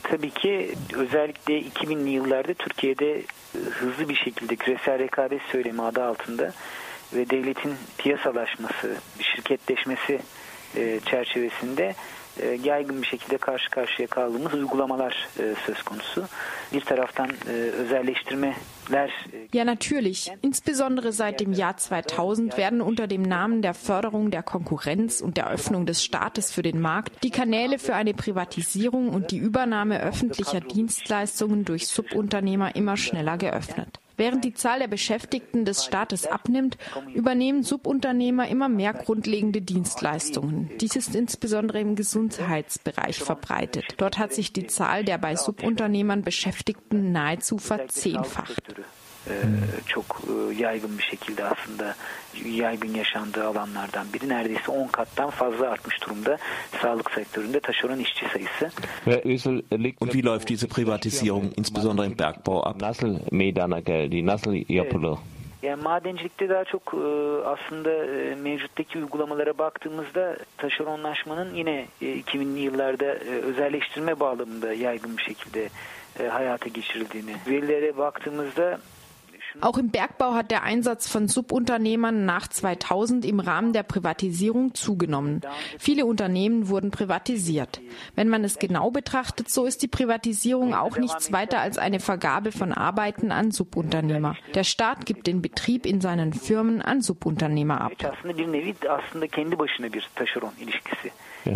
Tabii 0.04 0.30
ki 0.30 0.76
özellikle 0.94 1.60
2000'li 1.60 2.10
yıllarda 2.10 2.54
Türkiye'de 2.54 3.22
hızlı 3.54 4.10
bir 4.10 4.16
şekilde 4.16 4.56
küresel 4.56 5.00
rekabet 5.00 5.42
söylemi 5.52 5.82
adı 5.82 6.04
altında 6.04 6.54
ve 7.14 7.30
devletin 7.30 7.74
piyasalaşması, 7.98 8.98
şirketleşmesi 9.20 10.20
çerçevesinde 11.06 11.96
yaygın 12.64 13.02
bir 13.02 13.08
şekilde 13.08 13.38
karşı 13.38 13.70
karşıya 13.70 14.08
kaldığımız 14.08 14.54
uygulamalar 14.54 15.28
söz 15.66 15.84
konusu. 15.84 16.26
Bir 16.74 16.82
taraftan 16.82 17.30
özelleştirmeler 17.48 19.28
Ja, 19.54 19.66
natürlich. 19.66 20.30
Insbesondere 20.44 21.12
seit 21.12 21.40
dem 21.40 21.54
Jahr 21.54 21.78
2000 21.78 22.52
werden 22.52 22.80
unter 22.80 23.10
dem 23.10 23.24
Namen 23.24 23.62
der 23.62 23.74
Förderung 23.74 24.32
der 24.32 24.44
Konkurrenz 24.44 25.22
und 25.22 25.36
der 25.36 25.50
Öffnung 25.50 25.86
des 25.86 26.04
Staates 26.04 26.52
für 26.52 26.64
den 26.64 26.80
Markt 26.80 27.24
die 27.24 27.32
Kanäle 27.32 27.80
für 27.80 27.96
eine 27.96 28.14
Privatisierung 28.14 29.10
und 29.10 29.32
die 29.32 29.38
Übernahme 29.38 30.02
öffentlicher 30.02 30.62
Dienstleistungen 30.62 31.66
durch 31.66 31.88
Subunternehmer 31.88 32.76
immer 32.76 32.98
schneller 32.98 33.38
geöffnet. 33.38 34.00
Während 34.18 34.44
die 34.44 34.54
Zahl 34.54 34.80
der 34.80 34.88
Beschäftigten 34.88 35.64
des 35.64 35.86
Staates 35.86 36.26
abnimmt, 36.26 36.78
übernehmen 37.14 37.62
Subunternehmer 37.62 38.48
immer 38.48 38.68
mehr 38.68 38.94
grundlegende 38.94 39.62
Dienstleistungen. 39.62 40.72
Dies 40.82 40.96
ist 40.96 41.16
insbesondere 41.16 41.80
im 41.80 41.96
Gesundheitsbereich 41.96 43.20
verbreitet. 43.20 43.94
Dort 43.98 44.18
hat 44.18 44.34
sich 44.34 44.52
die 44.52 44.66
Zahl 44.66 45.06
der 45.06 45.20
bei 45.20 45.36
Subunternehmern 45.36 46.24
Beschäftigten 46.24 47.12
nahezu 47.12 47.60
verzehnfacht. 47.60 48.64
Çok 49.86 50.22
yaygın 50.58 50.98
bir 50.98 51.04
şekilde 51.04 51.44
aslında 51.46 51.96
yaygın 52.46 52.94
yaşandığı 52.94 53.48
alanlardan 53.48 54.08
biri. 54.14 54.30
Neredeyse 54.30 54.72
10 54.72 54.88
kattan 54.88 55.30
fazla 55.30 55.70
artmış 55.70 56.02
durumda 56.02 56.38
sağlık 56.82 57.12
sektöründe 57.12 57.60
taşeron 57.60 58.00
işçi 58.00 58.26
sayısı. 58.30 58.72
Und 60.02 60.12
wie 60.12 60.26
läuft 60.26 60.48
diese 60.48 60.68
Privatisierung 60.68 61.46
insbesondere 61.58 62.06
im 62.06 62.20
Bergbau 62.20 62.68
ab? 62.68 62.86
Nasıl 62.86 63.20
meydana 63.32 63.80
geldi, 63.80 64.26
nasıl 64.26 64.56
yapılır? 64.70 65.18
Yani 65.64 65.84
madencilikte 65.84 66.50
daha 66.50 66.64
çok 66.64 66.94
aslında 67.46 67.90
mevcuttaki 68.36 68.98
uygulamalara 68.98 69.58
baktığımızda 69.58 70.38
taşeronlaşmanın 70.58 71.56
yine 71.56 71.86
2000'li 72.02 72.60
yıllarda 72.60 73.06
özelleştirme 73.46 74.20
bağlamında 74.20 74.74
yaygın 74.74 75.18
bir 75.18 75.24
şekilde 75.24 75.70
hayata 76.30 76.70
geçirildiğini. 76.70 77.36
Verilere 77.48 77.98
baktığımızda 77.98 78.80
Auch 79.62 79.78
im 79.78 79.90
Bergbau 79.90 80.34
hat 80.34 80.52
der 80.52 80.64
Einsatz 80.64 81.08
von 81.08 81.28
Subunternehmern 81.28 82.26
nach 82.26 82.48
2000 82.48 83.26
im 83.26 83.40
Rahmen 83.40 83.74
der 83.74 83.84
Privatisierung 83.84 84.74
zugenommen. 84.74 85.42
Viele 85.80 86.06
Unternehmen 86.06 86.70
wurden 86.70 86.92
privatisiert. 86.92 87.82
Wenn 88.16 88.30
man 88.30 88.44
es 88.44 88.60
genau 88.60 88.92
betrachtet, 88.92 89.50
so 89.50 89.66
ist 89.66 89.82
die 89.82 89.88
Privatisierung 89.88 90.74
auch 90.74 90.98
nichts 90.98 91.32
weiter 91.32 91.60
als 91.60 91.78
eine 91.78 92.00
Vergabe 92.00 92.52
von 92.52 92.72
Arbeiten 92.72 93.32
an 93.32 93.52
Subunternehmer. 93.52 94.36
Der 94.54 94.64
Staat 94.64 95.06
gibt 95.06 95.28
den 95.28 95.42
Betrieb 95.42 95.86
in 95.86 96.02
seinen 96.02 96.34
Firmen 96.34 96.82
an 96.82 97.02
Subunternehmer 97.02 97.82
ab. 97.82 97.94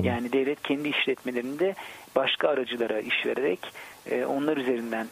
Yani 0.03 0.33
devlet 0.33 0.61
kendi 0.63 0.89
işletmelerinde 0.89 1.75
başka 2.15 2.49
aracılara 2.49 2.99
iş 2.99 3.25
vererek 3.25 3.59
onlar 4.27 4.57
üzerinden 4.57 5.07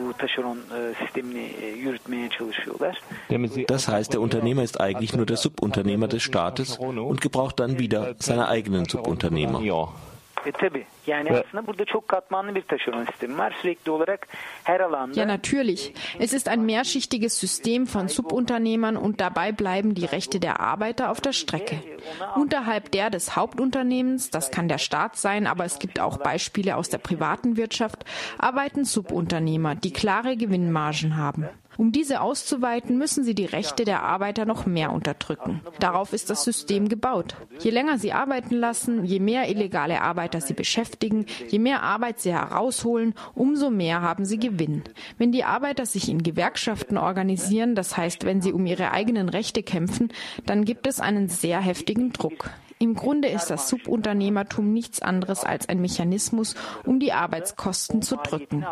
bu 0.00 0.12
taşeron 0.12 0.58
sistemini 0.98 1.50
yürütmeye 1.78 2.28
çalışıyorlar. 2.28 3.00
Das 3.68 3.88
heißt, 3.88 4.12
der 4.12 4.20
Unternehmer 4.20 4.62
ist 4.62 4.80
eigentlich 4.80 5.16
nur 5.16 5.26
der 5.26 5.36
Subunternehmer 5.36 6.10
des 6.10 6.22
Staates 6.22 6.78
und 6.78 7.20
gebraucht 7.20 7.58
dann 7.58 7.78
wieder 7.78 8.14
seine 8.18 8.48
eigenen 8.48 8.84
Subunternehmer. 8.84 9.60
E 10.46 10.52
tabi 10.52 10.86
yani 11.06 11.30
aslında 11.30 11.66
burada 11.66 11.84
çok 11.84 12.08
katmanlı 12.08 12.54
bir 12.54 12.62
taşeron 12.62 13.04
sistemi 13.04 13.38
var. 13.38 13.56
Sürekli 13.62 13.90
olarak 13.90 14.28
her 14.64 14.80
alanda 14.80 15.20
Ja, 15.20 15.26
natürlich. 15.26 15.92
Es 16.18 16.32
ist 16.32 16.48
ein 16.48 16.60
mehrschichtiges 16.60 17.40
System 17.40 17.86
von 17.86 18.08
Subunternehmern 18.08 18.96
und 18.96 19.20
dabei 19.20 19.52
bleiben 19.52 19.94
die 19.94 20.06
Rechte 20.06 20.40
der 20.40 20.60
Arbeiter 20.60 21.10
auf 21.10 21.20
der 21.20 21.32
Strecke. 21.32 21.76
Unterhalb 22.36 22.90
der 22.92 23.10
des 23.10 23.36
Hauptunternehmens, 23.36 24.30
das 24.30 24.50
kann 24.50 24.68
der 24.68 24.78
Staat 24.78 25.16
sein, 25.16 25.46
aber 25.46 25.64
es 25.64 25.78
gibt 25.78 26.00
auch 26.00 26.18
Beispiele 26.18 26.76
aus 26.76 26.88
der 26.88 26.98
privaten 26.98 27.56
Wirtschaft, 27.56 28.04
arbeiten 28.38 28.84
Subunternehmer, 28.84 29.74
die 29.74 29.92
klare 29.92 30.36
Gewinnmargen 30.36 31.16
haben. 31.16 31.48
Um 31.76 31.92
diese 31.92 32.20
auszuweiten, 32.20 32.98
müssen 32.98 33.24
sie 33.24 33.34
die 33.34 33.46
Rechte 33.46 33.84
der 33.84 34.02
Arbeiter 34.02 34.44
noch 34.44 34.66
mehr 34.66 34.92
unterdrücken. 34.92 35.60
Darauf 35.78 36.12
ist 36.12 36.28
das 36.28 36.44
System 36.44 36.88
gebaut. 36.88 37.36
Je 37.60 37.70
länger 37.70 37.98
sie 37.98 38.12
arbeiten 38.12 38.56
lassen, 38.56 39.04
je 39.04 39.20
mehr 39.20 39.48
illegale 39.48 40.02
Arbeiter 40.02 40.40
sie 40.40 40.54
beschäftigen, 40.54 41.26
je 41.48 41.58
mehr 41.58 41.82
Arbeit 41.82 42.20
sie 42.20 42.32
herausholen, 42.32 43.14
umso 43.34 43.70
mehr 43.70 44.02
haben 44.02 44.24
sie 44.24 44.38
Gewinn. 44.38 44.82
Wenn 45.16 45.32
die 45.32 45.44
Arbeiter 45.44 45.86
sich 45.86 46.08
in 46.08 46.22
Gewerkschaften 46.22 46.98
organisieren, 46.98 47.74
das 47.74 47.96
heißt, 47.96 48.24
wenn 48.24 48.42
sie 48.42 48.52
um 48.52 48.66
ihre 48.66 48.90
eigenen 48.90 49.28
Rechte 49.28 49.62
kämpfen, 49.62 50.12
dann 50.46 50.64
gibt 50.64 50.86
es 50.86 51.00
einen 51.00 51.28
sehr 51.28 51.60
heftigen 51.60 52.12
Druck. 52.12 52.50
Im 52.82 52.94
Grunde 52.94 53.28
ist 53.28 53.50
das 53.50 53.68
Subunternehmertum 53.68 54.72
nichts 54.72 55.02
anderes 55.02 55.44
als 55.44 55.68
ein 55.68 55.82
Mechanismus, 55.82 56.54
um 56.86 56.98
die 56.98 57.12
Arbeitskosten 57.12 58.00
zu 58.00 58.16
drücken. 58.16 58.64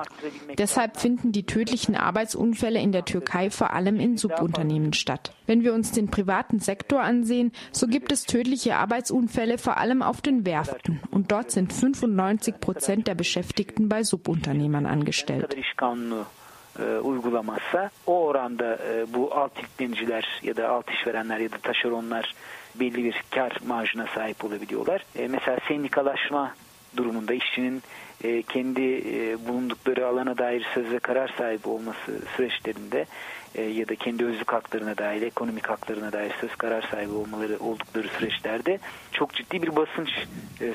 Deshalb 0.57 0.97
finden 0.97 1.31
die 1.31 1.45
tödlichen 1.45 1.95
Arbeitsunfälle 1.95 2.81
in 2.81 2.91
der 2.91 3.05
Türkei 3.05 3.50
vor 3.50 3.75
allem 3.75 4.00
in 4.00 4.17
Subunternehmen 4.17 4.95
statt. 4.95 5.35
Wenn 5.45 5.62
wir 5.62 5.75
uns 5.75 5.93
den 5.93 6.09
privaten 6.09 6.59
Sektor 6.59 7.03
ansehen, 7.03 7.53
so 7.71 7.87
gibt 7.87 8.11
es 8.11 8.25
tödliche 8.25 8.77
Arbeitsunfälle 8.77 9.59
vor 9.59 9.77
allem 9.77 10.00
auf 10.00 10.23
den 10.23 10.47
Werften. 10.47 11.00
Und 11.11 11.31
dort 11.31 11.50
sind 11.50 11.75
95 11.75 12.61
Prozent 12.61 13.09
der 13.09 13.15
Beschäftigten 13.15 13.91
bei 13.91 14.05
Subunternehmern 14.05 14.87
angestellt. 14.87 15.55
E, 16.79 16.99
uygulamazsa 16.99 17.91
o 18.07 18.25
oranda 18.25 18.79
e, 18.89 19.15
bu 19.15 19.35
alt 19.35 19.63
yükleniciler 19.63 20.41
ya 20.43 20.57
da 20.57 20.69
alt 20.69 20.91
işverenler 20.91 21.39
ya 21.39 21.53
da 21.53 21.59
taşeronlar 21.59 22.35
belli 22.75 23.05
bir 23.05 23.23
kar 23.31 23.59
marjına 23.67 24.07
sahip 24.15 24.45
olabiliyorlar. 24.45 25.05
E, 25.17 25.29
mesela 25.29 25.59
sendikalaşma 25.69 26.55
durumunda 26.97 27.35
işçinin 27.35 27.83
kendi 28.49 28.83
bulundukları 29.49 30.07
alana 30.07 30.39
dair 30.39 30.67
söz 30.75 30.91
ve 30.91 30.99
karar 30.99 31.35
sahibi 31.39 31.69
olması 31.69 32.21
süreçlerinde 32.37 33.07
ya 33.63 33.89
da 33.89 33.95
kendi 33.95 34.25
özlük 34.25 34.53
haklarına 34.53 34.99
dair, 34.99 35.23
ekonomik 35.23 35.69
haklarına 35.69 36.13
dair 36.13 36.33
söz 36.41 36.57
karar 36.57 36.83
sahibi 36.83 37.13
olmaları 37.13 37.59
oldukları 37.59 38.09
süreçlerde 38.09 38.79
çok 39.13 39.35
ciddi 39.35 39.63
bir 39.63 39.77
basınç 39.77 40.09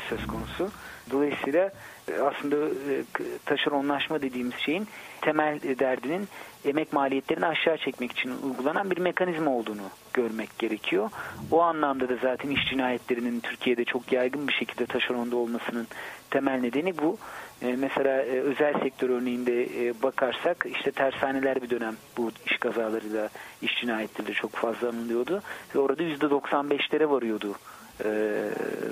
söz 0.10 0.28
konusu. 0.28 0.70
Dolayısıyla 1.12 1.72
aslında 2.12 2.56
e, 2.56 3.04
taşeronlaşma 3.46 4.22
dediğimiz 4.22 4.56
şeyin 4.56 4.88
temel 5.22 5.64
e, 5.64 5.80
derdinin 5.80 6.28
emek 6.66 6.94
maliyetlerini 6.94 7.46
aşağı 7.46 7.78
çekmek 7.78 8.12
için 8.12 8.32
uygulanan 8.44 8.92
bir 8.92 8.98
mekanizma 8.98 9.52
olduğunu 9.52 9.90
görmek 10.14 10.60
gerekiyor. 10.60 11.10
O 11.52 11.62
anlamda 11.62 12.10
da 12.10 12.16
zaten 12.22 12.50
iş 12.50 12.70
cinayetlerinin 12.70 13.40
Türkiye'de 13.40 13.86
çok 13.86 14.12
yaygın 14.12 14.48
bir 14.48 14.54
şekilde 14.54 14.86
taşeronda 14.86 15.36
olmasının 15.36 15.88
temel 16.30 16.60
nedeni 16.60 16.98
bu. 16.98 17.18
E, 17.62 17.76
mesela 17.76 18.22
e, 18.22 18.40
özel 18.40 18.80
sektör 18.80 19.10
örneğinde 19.10 19.64
e, 19.64 20.02
bakarsak 20.04 20.66
işte 20.76 20.92
tersaneler 20.92 21.62
bir 21.62 21.70
dönem 21.70 21.96
bu 22.18 22.32
iş 22.46 22.58
kazalarıyla, 22.58 23.30
iş 23.62 23.82
cinayetleriyle 23.82 24.34
çok 24.34 24.52
fazla 24.52 24.90
anılıyordu. 24.90 25.42
Ve 25.76 25.80
orada 25.80 26.04
%95'lere 26.04 27.10
varıyordu 27.10 27.56
e, 28.00 28.10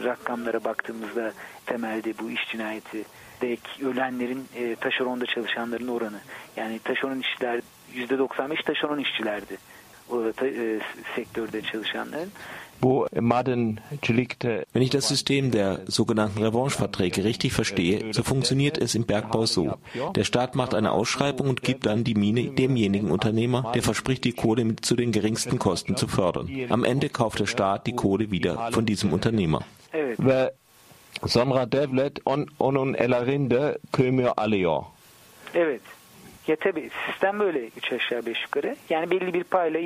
rakamlara 0.03 0.63
baktığımızda 0.63 1.31
temelde 1.65 2.13
bu 2.19 2.31
iş 2.31 2.47
cinayeti 2.51 3.03
dek 3.41 3.59
ölenlerin 3.85 4.45
e, 4.55 4.75
taşeronda 4.75 5.25
çalışanların 5.25 5.87
oranı. 5.87 6.19
Yani 6.57 6.79
taşeron 6.79 7.19
işçiler 7.19 7.61
%95 7.95 8.63
taşeron 8.63 8.99
işçilerdi. 8.99 9.57
O 10.09 10.31
ta- 10.31 10.47
e, 10.47 10.79
sektörde 11.15 11.61
çalışanların. 11.61 12.31
Wenn 12.81 14.81
ich 14.81 14.89
das 14.89 15.07
System 15.07 15.51
der 15.51 15.81
sogenannten 15.85 16.43
Revancheverträge 16.43 17.23
richtig 17.23 17.53
verstehe, 17.53 18.13
so 18.13 18.23
funktioniert 18.23 18.77
es 18.77 18.95
im 18.95 19.05
Bergbau 19.05 19.45
so. 19.45 19.73
Der 20.15 20.23
Staat 20.23 20.55
macht 20.55 20.73
eine 20.73 20.91
Ausschreibung 20.91 21.49
und 21.49 21.61
gibt 21.61 21.85
dann 21.85 22.03
die 22.03 22.15
Mine 22.15 22.51
demjenigen 22.51 23.11
Unternehmer, 23.11 23.71
der 23.75 23.83
verspricht, 23.83 24.23
die 24.23 24.33
Kohle 24.33 24.65
mit 24.65 24.85
zu 24.85 24.95
den 24.95 25.11
geringsten 25.11 25.59
Kosten 25.59 25.95
zu 25.95 26.07
fördern. 26.07 26.49
Am 26.69 26.83
Ende 26.83 27.09
kauft 27.09 27.39
der 27.39 27.45
Staat 27.45 27.87
die 27.87 27.93
Kohle 27.93 28.31
wieder 28.31 28.71
von 28.71 28.85
diesem 28.85 29.13
Unternehmer. 29.13 29.63
Sonra 31.23 31.65
devlet 31.65 32.21
on, 32.25 32.49
onun 32.57 32.95
ellerinde 32.95 33.79
kömür 33.91 34.33
alıyor. 34.37 34.85
Evet. 35.53 35.81
Ya 36.47 36.55
tabii 36.55 36.89
sistem 37.07 37.39
böyle 37.39 37.67
üç 37.77 37.91
aşağı 37.93 38.25
beş 38.25 38.43
yukarı. 38.43 38.75
Yani 38.89 39.11
belli 39.11 39.33
bir 39.33 39.43
payla 39.43 39.79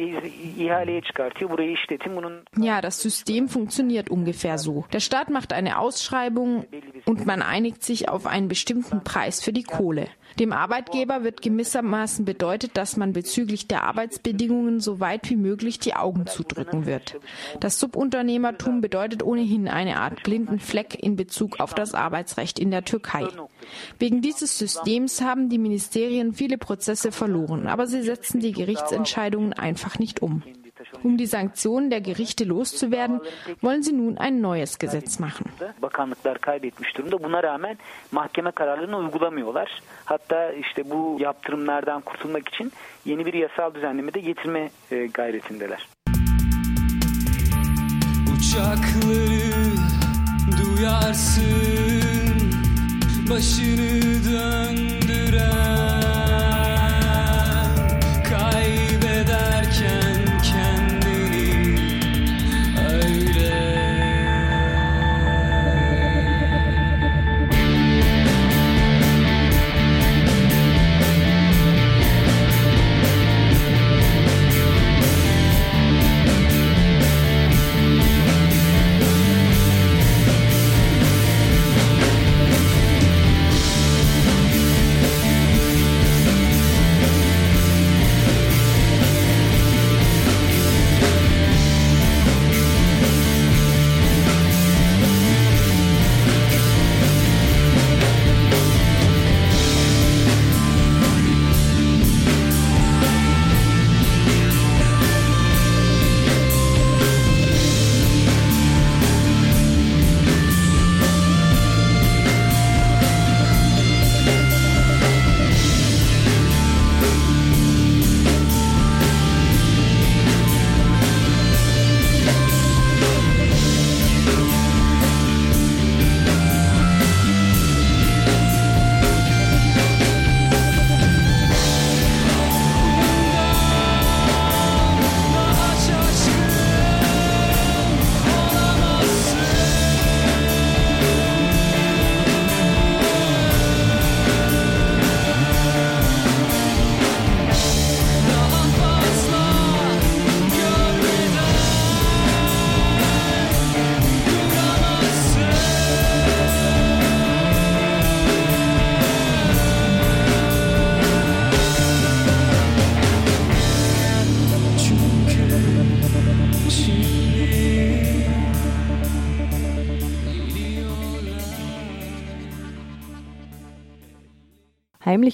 ihaleye 0.57 1.01
çıkartıyor. 1.01 1.51
Burayı 1.51 1.71
işletin. 1.71 2.15
Bunun 2.15 2.33
Ja, 2.57 2.83
das 2.83 2.95
System 3.01 3.47
funktioniert 3.47 4.11
ungefähr 4.11 4.57
so. 4.57 4.83
Der 4.93 4.99
Staat 4.99 5.29
macht 5.29 5.53
eine 5.53 5.77
Ausschreibung 5.79 6.65
und 7.05 7.25
man 7.25 7.41
einigt 7.41 7.83
sich 7.83 8.09
auf 8.09 8.25
einen 8.25 8.47
bestimmten 8.49 9.03
Preis 9.03 9.43
für 9.43 9.53
die 9.53 9.63
Kohle. 9.63 10.07
Dem 10.39 10.51
Arbeitgeber 10.51 11.23
wird 11.23 11.41
gewissermaßen 11.41 12.25
bedeutet, 12.25 12.75
dass 12.75 12.97
man 12.97 13.13
bezüglich 13.13 13.67
der 13.67 13.83
Arbeitsbedingungen 13.83 14.81
so 14.81 14.99
weit 14.99 15.29
wie 15.29 15.37
möglich 15.37 15.79
die 15.79 15.95
Augen 15.95 16.27
zudrücken 16.27 16.85
wird. 16.85 17.19
Das 17.61 17.79
Subunternehmertum 17.79 18.81
bedeutet 18.81 19.23
ohnehin 19.23 19.67
eine 19.67 19.97
Art 19.97 20.23
blinden 20.23 20.59
Fleck 20.59 21.01
in 21.01 21.15
Bezug 21.15 21.59
auf 21.59 21.73
das 21.73 21.93
Arbeitsrecht 21.93 22.59
in 22.59 22.71
der 22.71 22.83
Türkei. 22.83 23.27
Wegen 23.97 24.21
dieses 24.21 24.57
Systems 24.57 25.21
haben 25.21 25.49
die 25.49 25.57
Ministerien 25.57 26.33
viele 26.33 26.57
Prozesse 26.57 27.11
verloren, 27.11 27.67
aber 27.67 27.87
sie 27.87 28.01
setzen 28.01 28.41
die 28.41 28.51
Gerichtsentscheidungen 28.51 29.53
einfach 29.53 29.99
nicht 29.99 30.21
um. 30.21 30.43
Um 31.05 31.17
die 31.17 31.27
Sanktionen 31.27 31.91
der 31.91 32.01
Gerichte 32.01 32.45
loszuwerden, 32.45 33.21
wollen 33.61 33.83
sie 33.83 33.93
nun 33.93 34.17
ein 34.17 34.41
neues 34.41 34.79
Gesetz 34.79 35.19
machen. 35.19 35.45
bakanlıklar 35.81 36.37
kaybetmiş 36.39 36.97
durumda. 36.97 37.23
Buna 37.23 37.43
rağmen 37.43 37.77
mahkeme 38.11 38.51
kararlarını 38.51 38.97
uygulamıyorlar. 38.97 39.81
Hatta 40.05 40.51
işte 40.51 40.89
bu 40.89 41.17
yaptırımlardan 41.19 42.01
kurtulmak 42.01 42.49
için 42.49 42.71
yeni 43.05 43.25
bir 43.25 43.33
yasal 43.33 43.73
düzenleme 43.73 44.13
de 44.13 44.19
getirme 44.19 44.69
e, 44.91 45.05
gayretindeler. 45.05 45.87
Uçakları 48.37 49.75
duyarsın 50.61 51.85
Başını 53.29 54.23
döndüren 54.25 55.74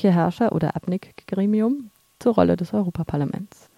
heimliche 0.01 0.11
Herrscher 0.11 0.51
oder 0.51 0.75
Abnickgremium 0.75 1.91
zur 2.19 2.33
Rolle 2.33 2.55
des 2.55 2.73
Europaparlaments. 2.73 3.69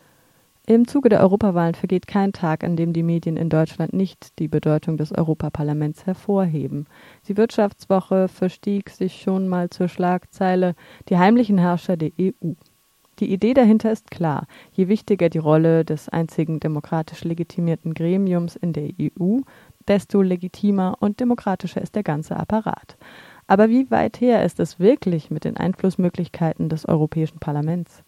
Im 0.65 0.87
Zuge 0.87 1.09
der 1.09 1.19
Europawahlen 1.19 1.75
vergeht 1.75 2.07
kein 2.07 2.31
Tag, 2.31 2.63
an 2.63 2.77
dem 2.77 2.93
die 2.93 3.03
Medien 3.03 3.35
in 3.35 3.49
Deutschland 3.49 3.91
nicht 3.91 4.39
die 4.39 4.47
Bedeutung 4.47 4.95
des 4.95 5.11
Europaparlaments 5.11 6.05
hervorheben. 6.05 6.87
Die 7.27 7.35
Wirtschaftswoche 7.35 8.29
verstieg 8.29 8.89
sich 8.89 9.21
schon 9.21 9.49
mal 9.49 9.69
zur 9.69 9.89
Schlagzeile 9.89 10.75
Die 11.09 11.17
heimlichen 11.17 11.57
Herrscher 11.57 11.97
der 11.97 12.11
EU. 12.17 12.53
Die 13.19 13.31
Idee 13.33 13.53
dahinter 13.53 13.91
ist 13.91 14.09
klar. 14.09 14.47
Je 14.71 14.87
wichtiger 14.87 15.27
die 15.27 15.39
Rolle 15.39 15.83
des 15.83 16.07
einzigen 16.07 16.61
demokratisch 16.61 17.25
legitimierten 17.25 17.93
Gremiums 17.93 18.55
in 18.55 18.71
der 18.71 18.89
EU, 19.01 19.41
desto 19.89 20.21
legitimer 20.21 20.95
und 21.01 21.19
demokratischer 21.19 21.81
ist 21.81 21.95
der 21.95 22.03
ganze 22.03 22.37
Apparat. 22.37 22.95
Aber 23.47 23.69
wie 23.69 23.89
weit 23.91 24.21
her 24.21 24.43
ist 24.43 24.59
es 24.59 24.79
wirklich 24.79 25.29
mit 25.29 25.43
den 25.43 25.57
Einflussmöglichkeiten 25.57 26.69
des 26.69 26.87
Europäischen 26.87 27.39
Parlaments? 27.39 28.03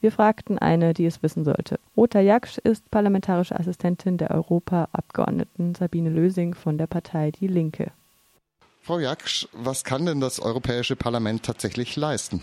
Wir 0.00 0.12
fragten 0.12 0.58
eine, 0.58 0.94
die 0.94 1.06
es 1.06 1.22
wissen 1.22 1.44
sollte. 1.44 1.80
Rota 1.96 2.20
Jaksch 2.20 2.58
ist 2.58 2.90
parlamentarische 2.90 3.58
Assistentin 3.58 4.16
der 4.16 4.30
Europaabgeordneten 4.30 5.74
Sabine 5.74 6.10
Lösing 6.10 6.54
von 6.54 6.78
der 6.78 6.86
Partei 6.86 7.32
Die 7.32 7.48
Linke. 7.48 7.90
Frau 8.82 9.00
Jaksch, 9.00 9.48
was 9.52 9.84
kann 9.84 10.06
denn 10.06 10.20
das 10.20 10.40
Europäische 10.40 10.96
Parlament 10.96 11.42
tatsächlich 11.42 11.96
leisten? 11.96 12.40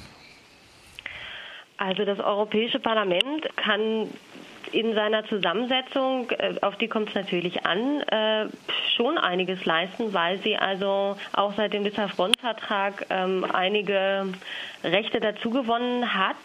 Also 1.77 2.05
das 2.05 2.19
Europäische 2.19 2.79
Parlament 2.79 3.47
kann 3.55 4.09
in 4.75 4.93
seiner 4.93 5.25
Zusammensetzung, 5.25 6.29
äh, 6.31 6.55
auf 6.61 6.75
die 6.77 6.87
kommt 6.87 7.09
es 7.09 7.15
natürlich 7.15 7.65
an, 7.65 8.01
äh, 8.01 8.47
schon 8.95 9.17
einiges 9.17 9.63
leisten, 9.65 10.13
weil 10.13 10.39
sie 10.39 10.57
also 10.57 11.17
auch 11.33 11.53
seit 11.55 11.73
dem 11.73 11.83
Lissabon-Vertrag 11.83 13.05
ähm, 13.09 13.45
einige 13.51 14.27
Rechte 14.83 15.19
dazugewonnen 15.21 16.13
hat, 16.13 16.35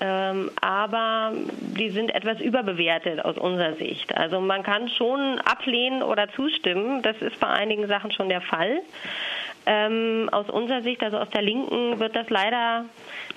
ähm, 0.00 0.50
aber 0.60 1.32
die 1.60 1.90
sind 1.90 2.14
etwas 2.14 2.40
überbewertet 2.40 3.24
aus 3.24 3.36
unserer 3.36 3.74
Sicht. 3.74 4.16
Also 4.16 4.40
man 4.40 4.62
kann 4.62 4.88
schon 4.88 5.40
ablehnen 5.40 6.02
oder 6.02 6.28
zustimmen. 6.30 7.02
Das 7.02 7.16
ist 7.18 7.38
bei 7.40 7.48
einigen 7.48 7.88
Sachen 7.88 8.12
schon 8.12 8.28
der 8.28 8.40
Fall. 8.40 8.80
Ähm, 9.66 10.28
aus 10.30 10.50
unserer 10.50 10.82
Sicht, 10.82 11.02
also 11.02 11.18
aus 11.18 11.30
der 11.30 11.42
Linken, 11.42 11.98
wird 11.98 12.14
das 12.14 12.28
leider 12.28 12.84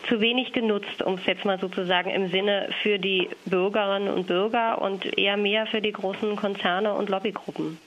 zu 0.07 0.19
wenig 0.19 0.53
genutzt, 0.53 1.01
um 1.03 1.15
es 1.15 1.25
jetzt 1.25 1.45
mal 1.45 1.59
sozusagen 1.59 2.09
im 2.09 2.29
Sinne 2.29 2.69
für 2.81 2.99
die 2.99 3.29
Bürgerinnen 3.45 4.13
und 4.13 4.27
Bürger 4.27 4.81
und 4.81 5.17
eher 5.17 5.37
mehr 5.37 5.67
für 5.67 5.81
die 5.81 5.91
großen 5.91 6.35
Konzerne 6.35 6.93
und 6.93 7.09
Lobbygruppen. 7.09 7.77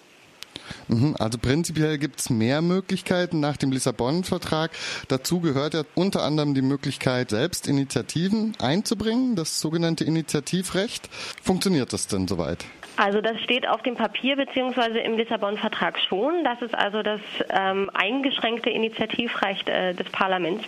Mhm, 0.89 1.17
also 1.19 1.39
prinzipiell 1.39 1.99
gibt 1.99 2.21
es 2.21 2.31
mehr 2.31 2.63
Möglichkeiten 2.63 3.41
nach 3.41 3.57
dem 3.57 3.73
Lissabon-Vertrag. 3.73 4.71
Dazu 5.09 5.41
gehört 5.41 5.75
ja 5.75 5.83
unter 5.95 6.23
anderem 6.23 6.55
die 6.55 6.63
Möglichkeit, 6.63 7.31
selbst 7.31 7.69
Initiativen 7.69 8.55
einzubringen, 8.59 9.37
das 9.37 9.61
sogenannte 9.61 10.05
Initiativrecht. 10.05 11.09
Funktioniert 11.43 11.93
das 11.93 12.07
denn 12.07 12.27
soweit? 12.27 12.65
Also 12.97 13.21
das 13.21 13.41
steht 13.41 13.67
auf 13.69 13.83
dem 13.83 13.97
Papier 13.97 14.37
beziehungsweise 14.37 14.99
im 14.99 15.17
Lissabon-Vertrag 15.17 15.99
schon, 16.01 16.45
dass 16.45 16.61
es 16.63 16.75
also 16.75 17.03
das 17.03 17.21
ähm, 17.49 17.91
eingeschränkte 17.95 18.71
Initiativrecht 18.71 19.69
äh, 19.69 19.95
des 19.95 20.09
Parlaments 20.11 20.65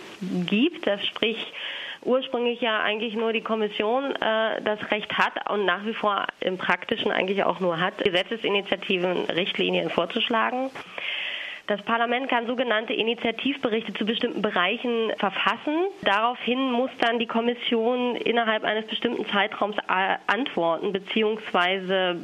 gibt. 0.47 0.87
Das 0.87 1.05
sprich 1.05 1.53
ursprünglich 2.05 2.61
ja 2.61 2.81
eigentlich 2.81 3.15
nur 3.15 3.33
die 3.33 3.41
Kommission 3.41 4.15
äh, 4.15 4.61
das 4.61 4.79
Recht 4.91 5.17
hat 5.17 5.49
und 5.49 5.65
nach 5.65 5.85
wie 5.85 5.93
vor 5.93 6.25
im 6.39 6.57
Praktischen 6.57 7.11
eigentlich 7.11 7.43
auch 7.43 7.59
nur 7.59 7.79
hat, 7.79 7.97
Gesetzesinitiativen, 7.99 9.25
Richtlinien 9.25 9.89
vorzuschlagen. 9.89 10.69
Das 11.65 11.81
Parlament 11.83 12.27
kann 12.27 12.45
sogenannte 12.45 12.91
Initiativberichte 12.91 13.93
zu 13.93 14.05
bestimmten 14.05 14.41
Bereichen 14.41 15.13
verfassen. 15.17 15.87
Daraufhin 16.01 16.73
muss 16.73 16.89
dann 16.99 17.19
die 17.19 17.25
Kommission 17.25 18.17
innerhalb 18.17 18.65
eines 18.65 18.85
bestimmten 18.85 19.25
Zeitraums 19.27 19.77
äh, 19.77 20.17
antworten 20.27 20.91
bzw. 20.91 22.15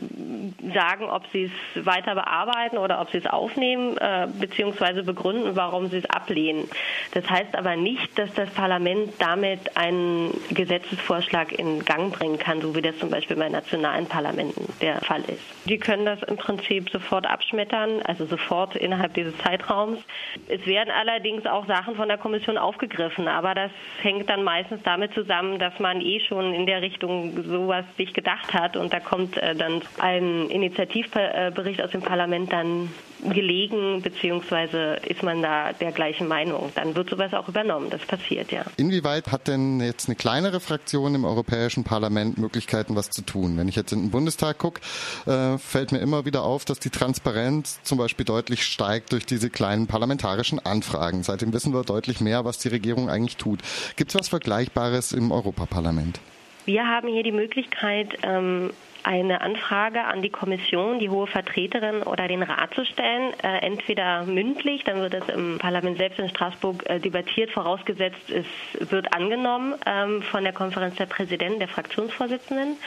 sagen, 0.74 1.06
ob 1.06 1.26
sie 1.28 1.44
es 1.76 1.86
weiter 1.86 2.16
bearbeiten 2.16 2.78
oder 2.78 3.00
ob 3.00 3.12
sie 3.12 3.20
es 3.20 3.28
aufnehmen 3.28 3.96
äh, 3.98 4.28
bzw. 4.28 5.04
begründen, 5.04 5.56
warum 5.56 5.88
sie 5.88 6.00
es 6.00 6.10
ablehnen. 6.10 6.68
Das 7.14 7.30
heißt 7.30 7.56
aber 7.56 7.78
nicht, 7.78 8.20
dass 8.20 8.34
das 8.34 8.50
Parlament 8.50 9.14
damit 9.20 9.78
einen 9.78 10.34
Gesetzesvorschlag 10.50 11.58
in 11.58 11.86
Gang 11.86 12.12
bringen 12.12 12.40
kann, 12.40 12.60
so 12.60 12.76
wie 12.76 12.82
das 12.82 12.98
zum 12.98 13.10
Beispiel 13.10 13.38
bei 13.38 13.48
nationalen 13.48 14.06
Parlamenten 14.06 14.68
der 14.82 15.00
Fall 15.00 15.22
ist. 15.22 15.44
Die 15.64 15.78
können 15.78 16.06
das 16.06 16.22
im 16.24 16.36
Prinzip 16.36 16.90
sofort 16.90 17.26
abschmettern, 17.26 18.02
also 18.04 18.26
sofort 18.26 18.76
innerhalb 18.76 19.14
dieses 19.14 19.29
dieses 19.30 19.42
Zeitraums. 19.44 20.00
Es 20.48 20.66
werden 20.66 20.92
allerdings 20.92 21.46
auch 21.46 21.66
Sachen 21.68 21.96
von 21.96 22.08
der 22.08 22.18
Kommission 22.18 22.58
aufgegriffen, 22.58 23.28
aber 23.28 23.54
das 23.56 23.72
hängt 24.02 24.30
dann 24.30 24.44
meistens 24.44 24.82
damit 24.84 25.14
zusammen, 25.14 25.60
dass 25.60 25.80
man 25.80 26.02
eh 26.02 26.20
schon 26.22 26.54
in 26.54 26.66
der 26.66 26.82
Richtung 26.82 27.44
sowas 27.44 27.86
sich 27.98 28.14
gedacht 28.14 28.54
hat 28.54 28.76
und 28.78 28.94
da 28.94 29.00
kommt 29.00 29.38
äh, 29.38 29.56
dann 29.56 29.82
ein 30.00 30.50
Initiativbericht 30.50 31.82
aus 31.82 31.92
dem 31.92 32.02
Parlament 32.02 32.52
dann 32.52 32.90
gelegen, 33.24 34.02
beziehungsweise 34.02 35.00
ist 35.08 35.24
man 35.24 35.42
da 35.42 35.74
der 35.74 35.92
gleichen 35.92 36.28
Meinung. 36.28 36.72
Dann 36.76 36.96
wird 36.96 37.10
sowas 37.10 37.34
auch 37.34 37.48
übernommen. 37.48 37.90
Das 37.90 38.02
passiert, 38.02 38.52
ja. 38.52 38.64
Inwieweit 38.78 39.32
hat 39.32 39.48
denn 39.48 39.80
jetzt 39.82 40.08
eine 40.08 40.16
kleinere 40.16 40.60
Fraktion 40.60 41.16
im 41.16 41.26
Europäischen 41.26 41.84
Parlament 41.84 42.38
Möglichkeiten, 42.38 42.96
was 42.96 43.10
zu 43.10 43.22
tun? 43.22 43.58
Wenn 43.58 43.68
ich 43.68 43.76
jetzt 43.76 43.92
in 43.92 44.04
den 44.04 44.12
Bundestag 44.12 44.58
gucke, 44.58 44.82
äh, 45.26 45.58
fällt 45.58 45.92
mir 45.92 46.00
immer 46.00 46.26
wieder 46.26 46.44
auf, 46.44 46.66
dass 46.66 46.80
die 46.80 46.90
Transparenz 46.90 47.80
zum 47.84 47.98
Beispiel 47.98 48.26
deutlich 48.26 48.64
steigt 48.64 49.12
durch 49.12 49.26
diese 49.26 49.50
kleinen 49.50 49.88
parlamentarischen 49.88 50.60
Anfragen. 50.60 51.24
Seitdem 51.24 51.54
wissen 51.54 51.74
wir 51.74 51.84
deutlich 51.84 52.22
mehr, 52.22 52.46
was 52.46 52.58
die 52.60 52.70
Regierung 52.70 53.10
eigentlich 53.10 53.38
tut. 53.38 53.60
Gibt 53.96 54.12
es 54.12 54.20
was 54.20 54.30
Vergleichbares 54.30 55.12
im 55.12 55.32
Europaparlament? 55.32 56.20
Wir 56.66 56.88
haben 56.88 57.08
hier 57.08 57.24
die 57.24 57.32
Möglichkeit, 57.32 58.18
ähm, 58.24 58.72
eine 59.04 59.42
Anfrage 59.42 60.04
an 60.04 60.22
die 60.22 60.30
Kommission, 60.30 61.00
die 61.00 61.10
hohe 61.10 61.28
Vertreterin 61.28 62.04
oder 62.04 62.28
den 62.28 62.44
Rat 62.44 62.74
zu 62.74 62.86
stellen, 62.86 63.34
äh, 63.42 63.60
entweder 63.66 64.24
mündlich, 64.24 64.84
dann 64.84 65.00
wird 65.00 65.14
es 65.14 65.30
im 65.30 65.58
Parlament 65.58 65.98
selbst 65.98 66.20
in 66.20 66.30
Straßburg 66.30 66.90
äh, 66.90 67.00
debattiert, 67.00 67.52
vorausgesetzt 67.52 68.30
es 68.30 68.46
wird 68.92 69.14
angenommen 69.14 69.76
ähm, 69.86 70.22
von 70.22 70.44
der 70.44 70.54
Konferenz 70.54 70.96
der 70.96 71.06
Präsidenten, 71.06 71.60
der 71.60 71.70
Fraktionsvorsitzenden. 71.70 72.78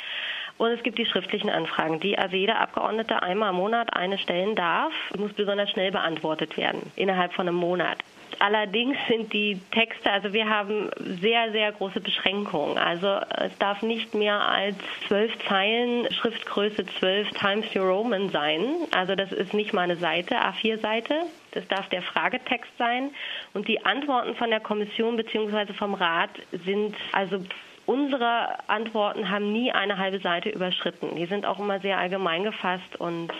Und 0.58 0.70
es 0.70 0.82
gibt 0.82 0.98
die 0.98 1.06
schriftlichen 1.06 1.50
Anfragen, 1.50 1.98
die 1.98 2.18
also 2.18 2.36
jeder 2.36 2.60
Abgeordnete 2.60 3.22
einmal 3.22 3.50
im 3.50 3.56
Monat 3.56 3.96
eine 3.96 4.18
stellen 4.18 4.54
darf, 4.54 4.92
muss 5.18 5.32
besonders 5.32 5.70
schnell 5.70 5.90
beantwortet 5.90 6.56
werden, 6.56 6.92
innerhalb 6.94 7.32
von 7.32 7.48
einem 7.48 7.56
Monat. 7.56 7.98
Allerdings 8.40 8.96
sind 9.08 9.32
die 9.32 9.60
Texte, 9.70 10.10
also 10.10 10.32
wir 10.32 10.48
haben 10.48 10.90
sehr, 11.20 11.52
sehr 11.52 11.72
große 11.72 12.00
Beschränkungen. 12.00 12.78
Also 12.78 13.20
es 13.36 13.56
darf 13.58 13.82
nicht 13.82 14.14
mehr 14.14 14.40
als 14.40 14.76
zwölf 15.06 15.32
Zeilen, 15.46 16.12
Schriftgröße 16.12 16.86
12 16.98 17.30
Times 17.30 17.74
New 17.74 17.82
Roman 17.82 18.30
sein. 18.30 18.74
Also 18.94 19.14
das 19.14 19.32
ist 19.32 19.54
nicht 19.54 19.72
mal 19.72 19.82
eine 19.82 19.96
Seite, 19.96 20.36
A4-Seite. 20.36 21.14
Das 21.52 21.66
darf 21.68 21.88
der 21.90 22.02
Fragetext 22.02 22.70
sein. 22.78 23.10
Und 23.54 23.68
die 23.68 23.84
Antworten 23.84 24.34
von 24.36 24.50
der 24.50 24.60
Kommission 24.60 25.16
bzw. 25.16 25.72
vom 25.74 25.94
Rat 25.94 26.30
sind 26.64 26.96
also 27.12 27.44
unsere 27.86 28.68
Antworten 28.68 29.28
haben 29.28 29.52
nie 29.52 29.72
eine 29.72 29.98
halbe 29.98 30.20
Seite 30.20 30.50
überschritten. 30.50 31.16
Die 31.16 31.26
sind 31.26 31.44
auch 31.44 31.58
immer 31.58 31.80
sehr 31.80 31.98
allgemein 31.98 32.44
gefasst 32.44 32.96
und 32.98 33.32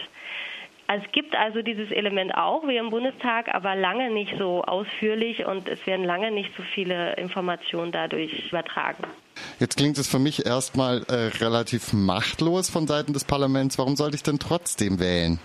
es 0.95 1.13
gibt 1.13 1.35
also 1.35 1.63
dieses 1.63 1.91
Element 1.91 2.35
auch 2.35 2.67
wie 2.67 2.77
im 2.77 2.91
Bundestag, 2.91 3.55
aber 3.55 3.75
lange 3.75 4.11
nicht 4.11 4.35
so 4.39 4.63
ausführlich 4.63 5.45
und 5.47 5.69
es 5.69 5.87
werden 5.87 6.05
lange 6.05 6.31
nicht 6.31 6.51
so 6.57 6.63
viele 6.75 7.15
Informationen 7.15 7.93
dadurch 7.93 8.49
übertragen. 8.49 9.05
Jetzt 9.59 9.77
klingt 9.77 9.99
es 9.99 10.09
für 10.09 10.19
mich 10.19 10.45
erstmal 10.45 11.05
äh, 11.09 11.31
relativ 11.43 11.93
machtlos 11.93 12.69
von 12.69 12.87
Seiten 12.87 13.13
des 13.13 13.25
Parlaments. 13.25 13.79
Warum 13.79 13.97
sollte 13.97 14.17
ich 14.17 14.23
denn 14.23 14.39
trotzdem 14.39 14.99
wählen? 14.99 15.39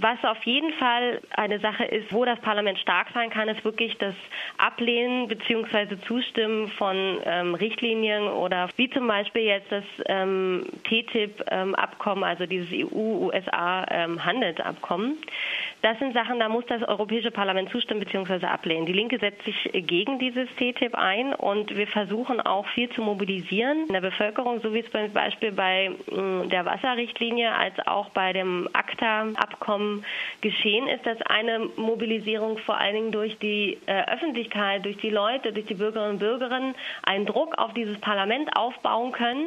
Was 0.00 0.22
auf 0.24 0.42
jeden 0.44 0.72
Fall 0.74 1.20
eine 1.30 1.58
Sache 1.58 1.84
ist, 1.84 2.12
wo 2.12 2.24
das 2.24 2.38
Parlament 2.40 2.78
stark 2.78 3.08
sein 3.12 3.30
kann, 3.30 3.48
ist 3.48 3.64
wirklich 3.64 3.98
das 3.98 4.14
Ablehnen 4.58 5.26
bzw. 5.28 5.96
Zustimmen 6.06 6.68
von 6.68 7.18
ähm, 7.24 7.54
Richtlinien 7.54 8.28
oder 8.28 8.68
wie 8.76 8.90
zum 8.90 9.06
Beispiel 9.06 9.42
jetzt 9.42 9.70
das 9.70 9.84
ähm, 10.06 10.66
TTIP-Abkommen, 10.84 12.24
ähm, 12.24 12.28
also 12.28 12.46
dieses 12.46 12.70
EU-USA-Handelsabkommen. 12.72 15.10
Ähm, 15.10 15.18
das 15.82 15.98
sind 15.98 16.14
Sachen, 16.14 16.38
da 16.38 16.48
muss 16.48 16.64
das 16.66 16.82
Europäische 16.82 17.32
Parlament 17.32 17.70
zustimmen 17.70 18.00
bzw. 18.00 18.46
ablehnen. 18.46 18.86
Die 18.86 18.92
Linke 18.92 19.18
setzt 19.18 19.44
sich 19.44 19.68
gegen 19.72 20.20
dieses 20.20 20.48
TTIP 20.56 20.94
ein 20.94 21.34
und 21.34 21.76
wir 21.76 21.88
versuchen 21.88 22.40
auch 22.40 22.66
viel 22.68 22.88
zu 22.90 23.02
mobilisieren 23.02 23.86
in 23.88 23.92
der 23.92 24.00
Bevölkerung, 24.00 24.60
so 24.60 24.72
wie 24.72 24.78
es 24.80 24.90
zum 24.90 25.12
Beispiel 25.12 25.50
bei 25.50 25.90
mm, 25.90 26.48
der 26.50 26.64
Wasserrichtlinie 26.64 27.52
als 27.52 27.74
auch 27.86 28.10
bei 28.10 28.32
dem 28.32 28.68
ACTA-Abkommen 28.72 29.81
geschehen 30.40 30.88
ist, 30.88 31.04
dass 31.06 31.20
eine 31.22 31.60
Mobilisierung 31.76 32.58
vor 32.58 32.78
allen 32.78 32.94
Dingen 32.94 33.12
durch 33.12 33.38
die 33.38 33.78
äh, 33.86 34.04
Öffentlichkeit, 34.12 34.84
durch 34.84 34.96
die 34.98 35.10
Leute, 35.10 35.52
durch 35.52 35.66
die 35.66 35.74
Bürgerinnen 35.74 36.12
und 36.12 36.18
Bürger 36.18 36.42
einen 37.02 37.26
Druck 37.26 37.56
auf 37.58 37.72
dieses 37.74 37.98
Parlament 38.00 38.56
aufbauen 38.56 39.12
können 39.12 39.46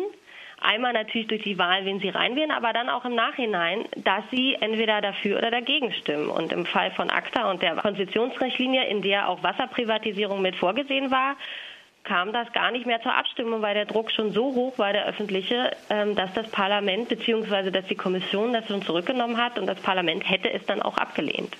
einmal 0.62 0.93
natürlich 0.93 1.28
durch 1.28 1.43
die 1.43 1.58
Wahl, 1.58 1.86
wen 1.86 2.00
sie 2.00 2.10
reinwählen, 2.10 2.52
aber 2.52 2.74
dann 2.74 2.89
auch 2.89 3.06
im 3.06 3.15
Nachhinein, 3.15 3.86
dass 3.98 4.24
sie 4.32 4.56
entweder 4.56 5.02
dafür 5.02 5.38
oder 5.38 5.52
dagegen 5.52 5.91
stimmen. 5.93 6.30
Und 6.30 6.52
im 6.52 6.65
Fall 6.65 6.91
von 6.91 7.10
ACTA 7.10 7.50
und 7.52 7.62
der 7.62 7.76
Konstitutionsrichtlinie, 7.76 8.86
in 8.88 9.02
der 9.02 9.30
auch 9.30 9.43
Wasserprivatisierung 9.43 10.41
mit 10.41 10.56
vorgesehen 10.56 11.12
war, 11.12 11.36
kam 12.06 12.32
das 12.32 12.52
gar 12.54 12.72
nicht 12.72 12.86
mehr 12.86 13.02
zur 13.02 13.13
Abstimmung, 13.13 13.62
weil 13.62 13.74
der 13.74 13.86
Druck 13.86 14.12
schon 14.12 14.32
so 14.32 14.54
hoch 14.54 14.78
war, 14.78 14.94
der 14.94 15.06
öffentliche, 15.06 15.72
ähm, 15.89 16.15
dass 16.15 16.34
das 16.34 16.48
Parlament 16.50 17.10
bzw. 17.10 17.72
dass 17.72 17.86
die 17.88 17.96
Kommission 17.96 18.54
das 18.54 18.68
schon 18.68 18.82
zurückgenommen 18.84 19.38
hat 19.38 19.60
und 19.60 19.68
das 19.68 19.80
Parlament 19.80 20.28
hätte 20.30 20.52
es 20.52 20.65
dann 20.65 20.82
auch 20.82 20.98
abgelehnt. 20.98 21.56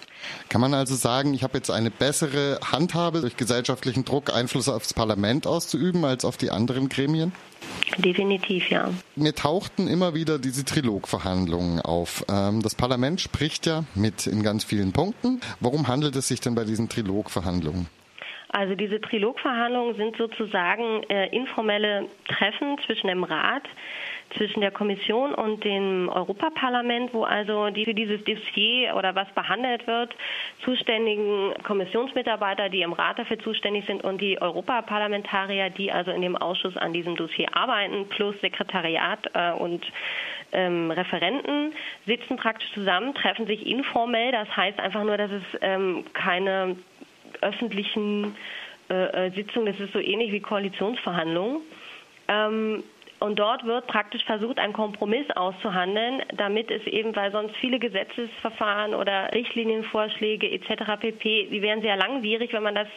Kann 0.50 0.62
man 0.62 0.74
also 0.74 0.96
sagen, 0.96 1.34
ich 1.34 1.44
habe 1.44 1.58
jetzt 1.58 1.70
eine 1.70 1.92
bessere 1.92 2.60
Handhabe, 2.72 3.22
durch 3.22 3.38
gesellschaftlichen 3.38 4.06
Druck 4.06 4.34
Einfluss 4.34 4.70
aufs 4.70 4.94
Parlament 4.94 5.48
auszuüben 5.48 6.06
als 6.06 6.24
auf 6.24 6.38
die 6.38 6.52
anderen 6.52 6.90
Gremien? 6.90 7.34
Definitiv, 7.98 8.70
ja. 8.70 8.90
Mir 9.16 9.34
tauchten 9.34 9.88
immer 9.88 10.14
wieder 10.14 10.40
diese 10.40 10.66
Trilogverhandlungen 10.66 11.82
auf. 11.82 12.26
Ähm, 12.30 12.62
das 12.62 12.76
Parlament 12.76 13.22
spricht 13.22 13.66
ja 13.66 13.84
mit 13.96 14.28
in 14.28 14.44
ganz 14.44 14.64
vielen 14.64 14.92
Punkten. 14.92 15.42
Worum 15.60 15.88
handelt 15.88 16.16
es 16.16 16.28
sich 16.28 16.40
denn 16.40 16.56
bei 16.56 16.64
diesen 16.64 16.90
Trilogverhandlungen? 16.90 17.88
Also 18.56 18.74
diese 18.74 19.02
Trilogverhandlungen 19.02 19.96
sind 19.96 20.16
sozusagen 20.16 21.04
äh, 21.10 21.28
informelle 21.36 22.08
Treffen 22.30 22.78
zwischen 22.86 23.08
dem 23.08 23.26
Rat, 23.26 23.64
zwischen 24.38 24.62
der 24.62 24.72
Kommission 24.72 25.34
und 25.34 25.66
dem 25.66 26.08
Europaparlament, 26.08 27.14
wo 27.14 27.26
also 27.26 27.70
die 27.70 27.84
für 27.84 27.94
dieses 27.94 28.24
Dossier 28.24 28.96
oder 28.96 29.14
was 29.14 29.28
behandelt 29.34 29.86
wird, 29.88 30.16
zuständigen 30.64 31.54
Kommissionsmitarbeiter, 31.64 32.70
die 32.70 32.82
im 32.82 32.94
Rat 32.94 33.20
dafür 33.20 33.40
zuständig 33.40 33.88
sind 33.88 34.06
und 34.06 34.22
die 34.22 34.42
Europaparlamentarier, 34.42 35.70
die 35.70 35.92
also 35.92 36.12
in 36.12 36.22
dem 36.22 36.38
Ausschuss 36.38 36.78
an 36.78 36.94
diesem 36.94 37.18
Dossier 37.18 37.50
arbeiten, 37.58 38.08
plus 38.08 38.40
Sekretariat 38.40 39.20
äh, 39.34 39.52
und 39.52 39.86
ähm, 40.54 40.92
Referenten 40.92 41.74
sitzen 42.06 42.38
praktisch 42.38 42.72
zusammen, 42.74 43.14
treffen 43.16 43.48
sich 43.48 43.68
informell. 43.68 44.32
Das 44.32 44.48
heißt 44.56 44.80
einfach 44.80 45.04
nur, 45.04 45.18
dass 45.18 45.32
es 45.32 45.44
ähm, 45.62 46.06
keine 46.14 46.78
öffentlichen 47.42 48.36
äh, 48.90 49.28
äh, 49.28 49.32
Sitzungen, 49.32 49.72
das 49.72 49.80
ist 49.80 49.94
so 49.94 50.00
ähnlich 50.00 50.32
wie 50.32 50.42
Koalitionsverhandlungen. 50.42 51.62
Ähm, 52.28 52.84
und 53.20 53.40
dort 53.40 53.66
wird 53.66 53.88
praktisch 53.88 54.24
versucht, 54.26 54.60
einen 54.60 54.74
Kompromiss 54.74 55.26
auszuhandeln, 55.36 56.22
damit 56.36 56.70
es 56.70 56.86
eben, 56.86 57.16
weil 57.16 57.32
sonst 57.32 57.56
viele 57.56 57.80
Gesetzesverfahren 57.80 58.94
oder 58.94 59.34
Richtlinienvorschläge 59.34 60.52
etc. 60.52 61.00
pp, 61.00 61.48
die 61.50 61.62
wären 61.62 61.82
sehr 61.82 61.96
langwierig, 61.96 62.52
wenn 62.54 62.64
man 62.64 62.76
das 62.76 62.88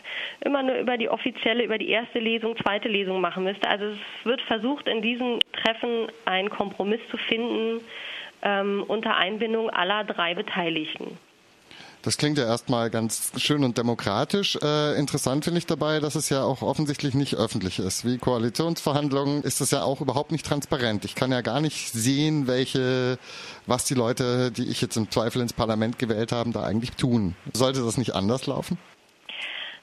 immer 0.45 0.63
nur 0.63 0.77
über 0.77 0.99
die 0.99 1.09
offizielle, 1.09 1.65
über 1.65 1.79
die 1.79 1.89
erste 1.89 2.19
Lesung, 2.19 2.57
zweite 2.57 2.89
Lesung 2.89 3.21
machen 3.21 3.45
müsste. 3.45 3.69
Also 3.69 3.87
es 3.87 3.99
wird 4.25 4.43
versucht, 4.43 4.89
in 4.89 5.03
diesen 5.03 5.39
Treffen 5.53 6.09
einen 6.25 6.51
Kompromiss 6.51 7.01
zu 7.11 7.17
finden 7.17 7.81
ähm, 8.43 8.85
unter 8.89 9.17
Einbindung 9.17 9.71
aller 9.71 10.05
drei 10.05 10.35
Beteiligten. 10.35 11.17
Das 12.09 12.17
klingt 12.17 12.39
ja 12.39 12.47
erstmal 12.47 12.89
ganz 12.89 13.33
schön 13.37 13.63
und 13.65 13.77
demokratisch. 13.77 14.57
Äh, 14.63 14.99
interessant 14.99 15.45
finde 15.45 15.59
ich 15.59 15.67
dabei, 15.67 16.01
dass 16.01 16.15
es 16.15 16.31
ja 16.31 16.43
auch 16.43 16.63
offensichtlich 16.63 17.13
nicht 17.13 17.35
öffentlich 17.35 17.81
ist. 17.81 18.07
Wie 18.07 18.17
Koalitionsverhandlungen 18.17 19.43
ist 19.43 19.61
das 19.61 19.73
ja 19.73 19.83
auch 19.83 20.01
überhaupt 20.01 20.33
nicht 20.33 20.47
transparent. 20.47 21.05
Ich 21.05 21.15
kann 21.15 21.33
ja 21.33 21.43
gar 21.43 21.61
nicht 21.61 21.93
sehen, 21.93 22.47
welche, 22.47 23.19
was 23.67 23.85
die 23.85 23.93
Leute, 23.93 24.51
die 24.51 24.69
ich 24.69 24.81
jetzt 24.81 24.97
im 24.97 25.11
Zweifel 25.11 25.43
ins 25.43 25.53
Parlament 25.53 25.99
gewählt 25.99 26.33
haben, 26.33 26.55
da 26.55 26.63
eigentlich 26.63 26.93
tun. 26.93 27.37
Sollte 27.53 27.83
das 27.83 27.99
nicht 27.99 28.15
anders 28.15 28.47
laufen? 28.47 28.79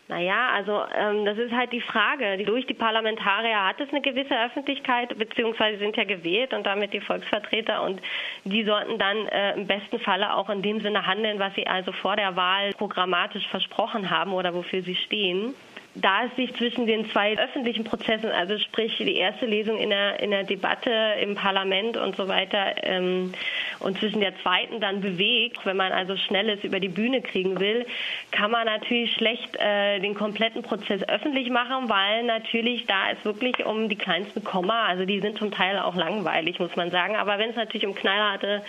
Naja, 0.07 0.49
also 0.53 0.83
ähm, 0.95 1.25
das 1.25 1.37
ist 1.39 1.51
halt 1.51 1.71
die 1.71 1.81
Frage. 1.81 2.37
Durch 2.45 2.67
die 2.67 2.75
Parlamentarier 2.75 3.65
hat 3.65 3.81
es 3.81 3.89
eine 3.89 4.01
gewisse 4.01 4.39
Öffentlichkeit, 4.39 5.17
beziehungsweise 5.17 5.79
sind 5.79 5.97
ja 5.97 6.03
gewählt 6.03 6.53
und 6.53 6.63
damit 6.63 6.93
die 6.93 7.01
Volksvertreter 7.01 7.81
und 7.81 7.99
die 8.43 8.63
sollten 8.63 8.99
dann 8.99 9.27
äh, 9.27 9.53
im 9.53 9.65
besten 9.65 9.99
Falle 9.99 10.35
auch 10.35 10.51
in 10.51 10.61
dem 10.61 10.79
Sinne 10.81 11.07
handeln, 11.07 11.39
was 11.39 11.55
sie 11.55 11.65
also 11.65 11.91
vor 11.91 12.15
der 12.15 12.35
Wahl 12.35 12.73
programmatisch 12.73 13.47
versprochen 13.47 14.11
haben 14.11 14.33
oder 14.33 14.53
wofür 14.53 14.83
sie 14.83 14.95
stehen 14.95 15.55
da 15.95 16.25
es 16.25 16.36
sich 16.36 16.53
zwischen 16.55 16.86
den 16.86 17.10
zwei 17.10 17.38
öffentlichen 17.38 17.86
Prozessen, 17.86 18.29
also 18.29 18.58
sprich 18.60 18.97
die 18.97 19.15
erste 19.15 19.45
Lesung 19.45 19.77
in 19.77 19.89
der, 19.89 20.19
in 20.19 20.31
der 20.31 20.43
Debatte 20.43 20.91
im 21.21 21.36
Parlament 21.36 21.95
und 21.95 22.15
so 22.17 22.27
weiter, 22.27 22.75
ähm, 22.84 23.34
und 23.79 23.97
zwischen 23.99 24.19
der 24.19 24.38
zweiten 24.39 24.79
dann 24.79 25.01
bewegt, 25.01 25.65
wenn 25.65 25.77
man 25.77 25.91
also 25.91 26.17
Schnelles 26.17 26.63
über 26.63 26.79
die 26.79 26.89
Bühne 26.89 27.21
kriegen 27.21 27.60
will, 27.60 27.86
kann 28.31 28.51
man 28.51 28.65
natürlich 28.65 29.13
schlecht 29.13 29.55
äh, 29.58 29.99
den 29.99 30.15
kompletten 30.15 30.63
Prozess 30.63 31.01
öffentlich 31.08 31.49
machen, 31.49 31.89
weil 31.89 32.23
natürlich 32.23 32.86
da 32.88 33.12
es 33.12 33.23
wirklich 33.23 33.65
um 33.65 33.88
die 33.88 33.95
kleinsten 33.95 34.43
Komma, 34.43 34.86
also 34.88 35.05
die 35.05 35.21
sind 35.21 35.38
zum 35.38 35.51
Teil 35.51 35.79
auch 35.79 35.95
langweilig, 35.95 36.60
muss 36.60 36.75
man 36.75 36.91
sagen. 36.91 37.15
Aber 37.15 37.39
wenn 37.39 37.51
es 37.51 37.55
natürlich 37.55 37.88
um 37.88 37.95
knallharte 37.95 38.63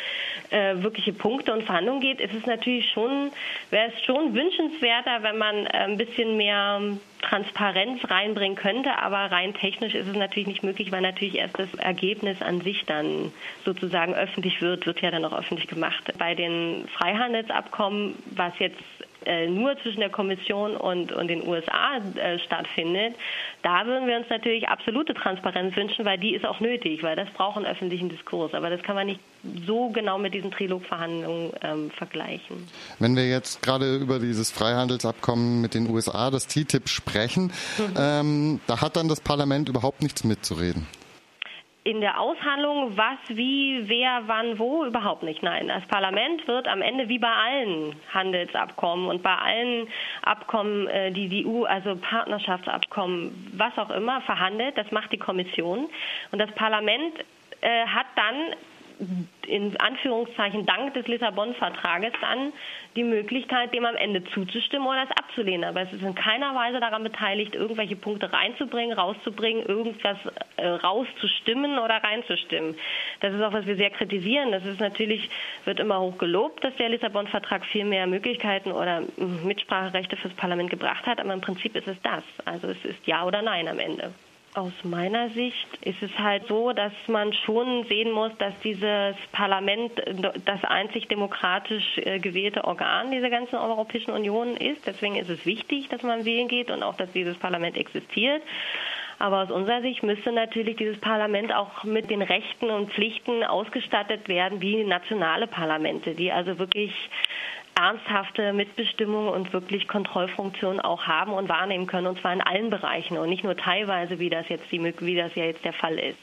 äh, 0.51 0.75
wirkliche 0.77 1.13
Punkte 1.13 1.53
und 1.53 1.65
Verhandlungen 1.65 2.01
geht, 2.01 2.21
ist 2.21 2.35
es 2.35 2.47
natürlich 2.47 2.89
schon, 2.91 3.33
wäre 3.71 3.91
es 3.93 4.05
schon 4.05 4.35
wünschenswerter, 4.35 5.23
wenn 5.23 5.39
man 5.39 5.67
äh, 5.67 5.71
ein 5.71 5.97
bisschen 5.97 6.37
mehr 6.37 6.81
Transparenz 7.29 8.01
reinbringen 8.09 8.57
könnte, 8.57 8.97
aber 8.99 9.33
rein 9.33 9.53
technisch 9.55 9.95
ist 9.95 10.07
es 10.07 10.15
natürlich 10.15 10.47
nicht 10.47 10.63
möglich, 10.63 10.93
weil 10.93 11.03
natürlich 11.03 11.35
erst 11.35 11.59
das 11.59 11.75
Ergebnis 11.75 12.41
an 12.41 12.61
sich 12.61 12.85
dann 12.87 13.33
sozusagen 13.65 14.15
öffentlich 14.15 14.63
wird, 14.63 14.87
wird 14.87 15.01
ja 15.01 15.11
dann 15.11 15.25
auch 15.25 15.37
öffentlich 15.37 15.67
gemacht. 15.67 16.13
Bei 16.19 16.35
den 16.35 16.87
Freihandelsabkommen, 16.97 18.15
was 18.37 18.53
jetzt 18.61 18.83
äh, 19.25 19.49
nur 19.49 19.77
zwischen 19.79 20.01
der 20.01 20.11
Kommission 20.11 20.77
und, 20.77 21.11
und 21.11 21.27
den 21.27 21.47
USA 21.47 21.97
äh, 21.97 22.39
stattfindet, 22.39 23.17
da 23.63 23.85
würden 23.87 24.07
wir 24.07 24.17
uns 24.19 24.29
natürlich 24.31 24.69
absolute 24.69 25.15
Transparenz 25.15 25.75
wünschen, 25.75 26.05
weil 26.05 26.19
die 26.19 26.35
ist 26.35 26.47
auch 26.47 26.61
nötig, 26.61 27.03
weil 27.03 27.17
das 27.17 27.29
braucht 27.31 27.57
einen 27.57 27.67
öffentlichen 27.67 28.09
Diskurs. 28.09 28.55
Aber 28.55 28.71
das 28.71 28.83
kann 28.83 28.95
man 28.95 29.07
nicht 29.07 29.21
so 29.67 29.91
genau 29.91 30.19
mit 30.19 30.35
diesen 30.35 30.51
Trilogverhandlungen 30.51 31.53
ähm, 31.63 31.91
vergleichen. 31.91 32.69
Wenn 32.99 33.17
wir 33.17 33.29
jetzt 33.29 33.63
gerade 33.63 33.97
über 33.97 34.19
dieses 34.19 34.51
Freihandelsabkommen 34.51 35.61
mit 35.61 35.75
den 35.75 35.89
USA, 35.91 36.31
das 36.31 36.47
TTIP, 36.47 36.89
sprechen, 36.89 37.53
mhm. 37.79 37.95
ähm, 37.99 38.61
da 38.67 38.81
hat 38.81 38.97
dann 38.97 39.09
das 39.09 39.21
Parlament 39.21 39.69
überhaupt 39.69 40.03
nichts 40.03 40.25
mitzureden 40.25 40.87
in 41.87 42.01
der 42.01 42.21
Aushandlung, 42.21 42.97
was, 42.97 43.19
wie, 43.29 43.89
wer, 43.89 44.23
wann, 44.27 44.59
wo, 44.59 44.85
überhaupt 44.85 45.23
nicht. 45.23 45.45
Nein, 45.45 45.69
das 45.69 45.87
Parlament 45.87 46.47
wird 46.49 46.67
am 46.67 46.83
Ende 46.83 47.09
wie 47.09 47.21
bei 47.21 47.31
allen 47.31 47.95
Handelsabkommen 48.13 49.07
und 49.07 49.23
bei 49.23 49.37
allen 49.37 49.87
Abkommen, 50.23 50.89
äh, 50.89 51.13
die 51.13 51.29
die 51.29 51.47
EU, 51.47 51.63
also 51.63 51.95
Partnerschaftsabkommen, 51.95 53.53
was 53.57 53.79
auch 53.79 53.91
immer, 53.91 54.21
verhandelt. 54.23 54.77
Das 54.77 54.91
macht 54.91 55.13
die 55.13 55.19
Kommission. 55.19 55.89
Und 56.33 56.41
das 56.41 56.51
Parlament 56.57 57.21
äh, 57.61 57.87
hat 57.87 58.07
dann 58.17 58.57
in 59.47 59.77
Anführungszeichen 59.79 60.65
dank 60.65 60.95
des 60.95 61.07
Lissabon-Vertrages 61.07 62.13
dann 62.21 62.53
die 62.97 63.05
Möglichkeit, 63.05 63.73
dem 63.75 63.85
am 63.85 63.95
Ende 63.95 64.25
zuzustimmen 64.25 64.87
oder 64.89 65.05
es 65.05 65.11
abzulehnen. 65.11 65.65
Aber 65.65 65.83
es 65.83 65.93
ist 65.93 66.03
in 66.03 66.15
keiner 66.15 66.55
Weise 66.55 66.81
daran 66.81 67.03
beteiligt, 67.03 67.55
irgendwelche 67.55 67.97
Punkte 67.97 68.33
reinzubringen, 68.33 68.97
rauszubringen, 68.97 69.67
irgendwas 69.67 70.17
äh, 70.57 70.67
rauszustimmen 70.67 71.79
oder 71.79 71.97
reinzustimmen. 71.97 72.77
Das 73.21 73.35
ist 73.35 73.43
auch, 73.43 73.53
was 73.53 73.67
wir 73.67 73.77
sehr 73.77 73.91
kritisieren. 73.91 74.51
Das 74.53 74.65
ist 74.65 74.81
natürlich, 74.81 75.29
wird 75.65 75.79
immer 75.79 76.01
hoch 76.01 76.17
gelobt, 76.19 76.65
dass 76.65 76.75
der 76.77 76.89
Lissabon-Vertrag 76.89 77.65
viel 77.67 77.85
mehr 77.85 78.07
Möglichkeiten 78.07 78.73
oder 78.73 79.03
Mitspracherechte 79.45 80.17
fürs 80.17 80.35
Parlament 80.35 80.71
gebracht 80.71 81.07
hat. 81.07 81.21
Aber 81.21 81.35
im 81.35 81.41
Prinzip 81.43 81.77
ist 81.77 81.87
es 81.89 82.01
das. 82.03 82.25
Also 82.45 82.69
es 82.69 82.85
ist 82.85 83.07
Ja 83.07 83.25
oder 83.25 83.43
Nein 83.43 83.69
am 83.69 83.79
Ende. 83.79 84.13
Aus 84.57 84.73
meiner 84.85 85.29
Sicht 85.29 85.69
ist 85.83 86.03
es 86.03 86.19
halt 86.19 86.47
so, 86.49 86.73
dass 86.73 86.95
man 87.09 87.35
schon 87.35 87.85
sehen 87.91 88.11
muss, 88.11 88.33
dass 88.39 88.59
dieses 88.65 89.15
Parlament 89.31 89.93
das 90.47 90.65
einzig 90.65 91.09
demokratisch 91.09 91.99
äh, 91.99 92.19
gewählte 92.21 92.65
Organ 92.65 93.11
dieser 93.11 93.29
ganzen 93.29 93.57
Europäischen 93.57 94.13
Union 94.13 94.57
ist. 94.57 94.87
Deswegen 94.87 95.17
ist 95.17 95.29
es 95.29 95.45
wichtig, 95.45 95.91
dass 95.91 96.03
man 96.03 96.25
wählen 96.25 96.49
geht 96.49 96.71
und 96.71 96.83
auch, 96.83 96.97
dass 96.97 97.13
dieses 97.13 97.37
Parlament 97.37 97.77
existiert. 97.77 98.41
Aber 99.19 99.43
aus 99.43 99.51
unserer 99.51 99.83
Sicht 99.83 100.03
müsste 100.03 100.33
natürlich 100.33 100.77
dieses 100.77 100.99
Parlament 101.01 101.55
auch 101.55 101.85
mit 101.85 102.09
den 102.09 102.23
Rechten 102.23 102.71
und 102.71 102.91
Pflichten 102.95 103.45
ausgestattet 103.45 104.27
werden 104.27 104.63
wie 104.63 104.85
nationale 104.85 105.49
Parlamente, 105.49 106.15
die 106.15 106.33
also 106.33 106.59
wirklich 106.59 106.95
ernsthafte 107.79 108.53
Mitbestimmung 108.53 109.29
und 109.29 109.53
wirklich 109.53 109.87
Kontrollfunktion 109.87 110.81
auch 110.81 111.03
haben 111.03 111.33
und 111.33 111.49
wahrnehmen 111.49 111.87
können, 111.87 112.07
und 112.07 112.21
zwar 112.21 112.33
in 112.33 112.41
allen 112.41 112.71
Bereichen 112.71 113.19
und 113.19 113.29
nicht 113.29 113.45
nur 113.45 113.57
teilweise, 113.57 114.19
wie 114.19 114.31
das 114.31 114.49
jetzt, 114.49 114.65
die, 114.73 114.83
wie 114.83 115.17
das 115.17 115.35
ja 115.35 115.45
jetzt 115.45 115.65
der 115.65 115.75
Fall 115.75 115.99
ist. 115.99 116.19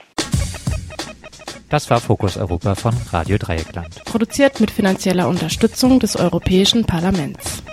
Das 1.70 1.90
war 1.90 2.00
Fokus 2.00 2.38
Europa 2.38 2.76
von 2.76 2.94
Radio 3.12 3.38
Dreieckland. 3.38 4.04
Produziert 4.06 4.60
mit 4.60 4.70
finanzieller 4.70 5.28
Unterstützung 5.28 6.00
des 6.00 6.16
Europäischen 6.16 6.86
Parlaments. 6.86 7.64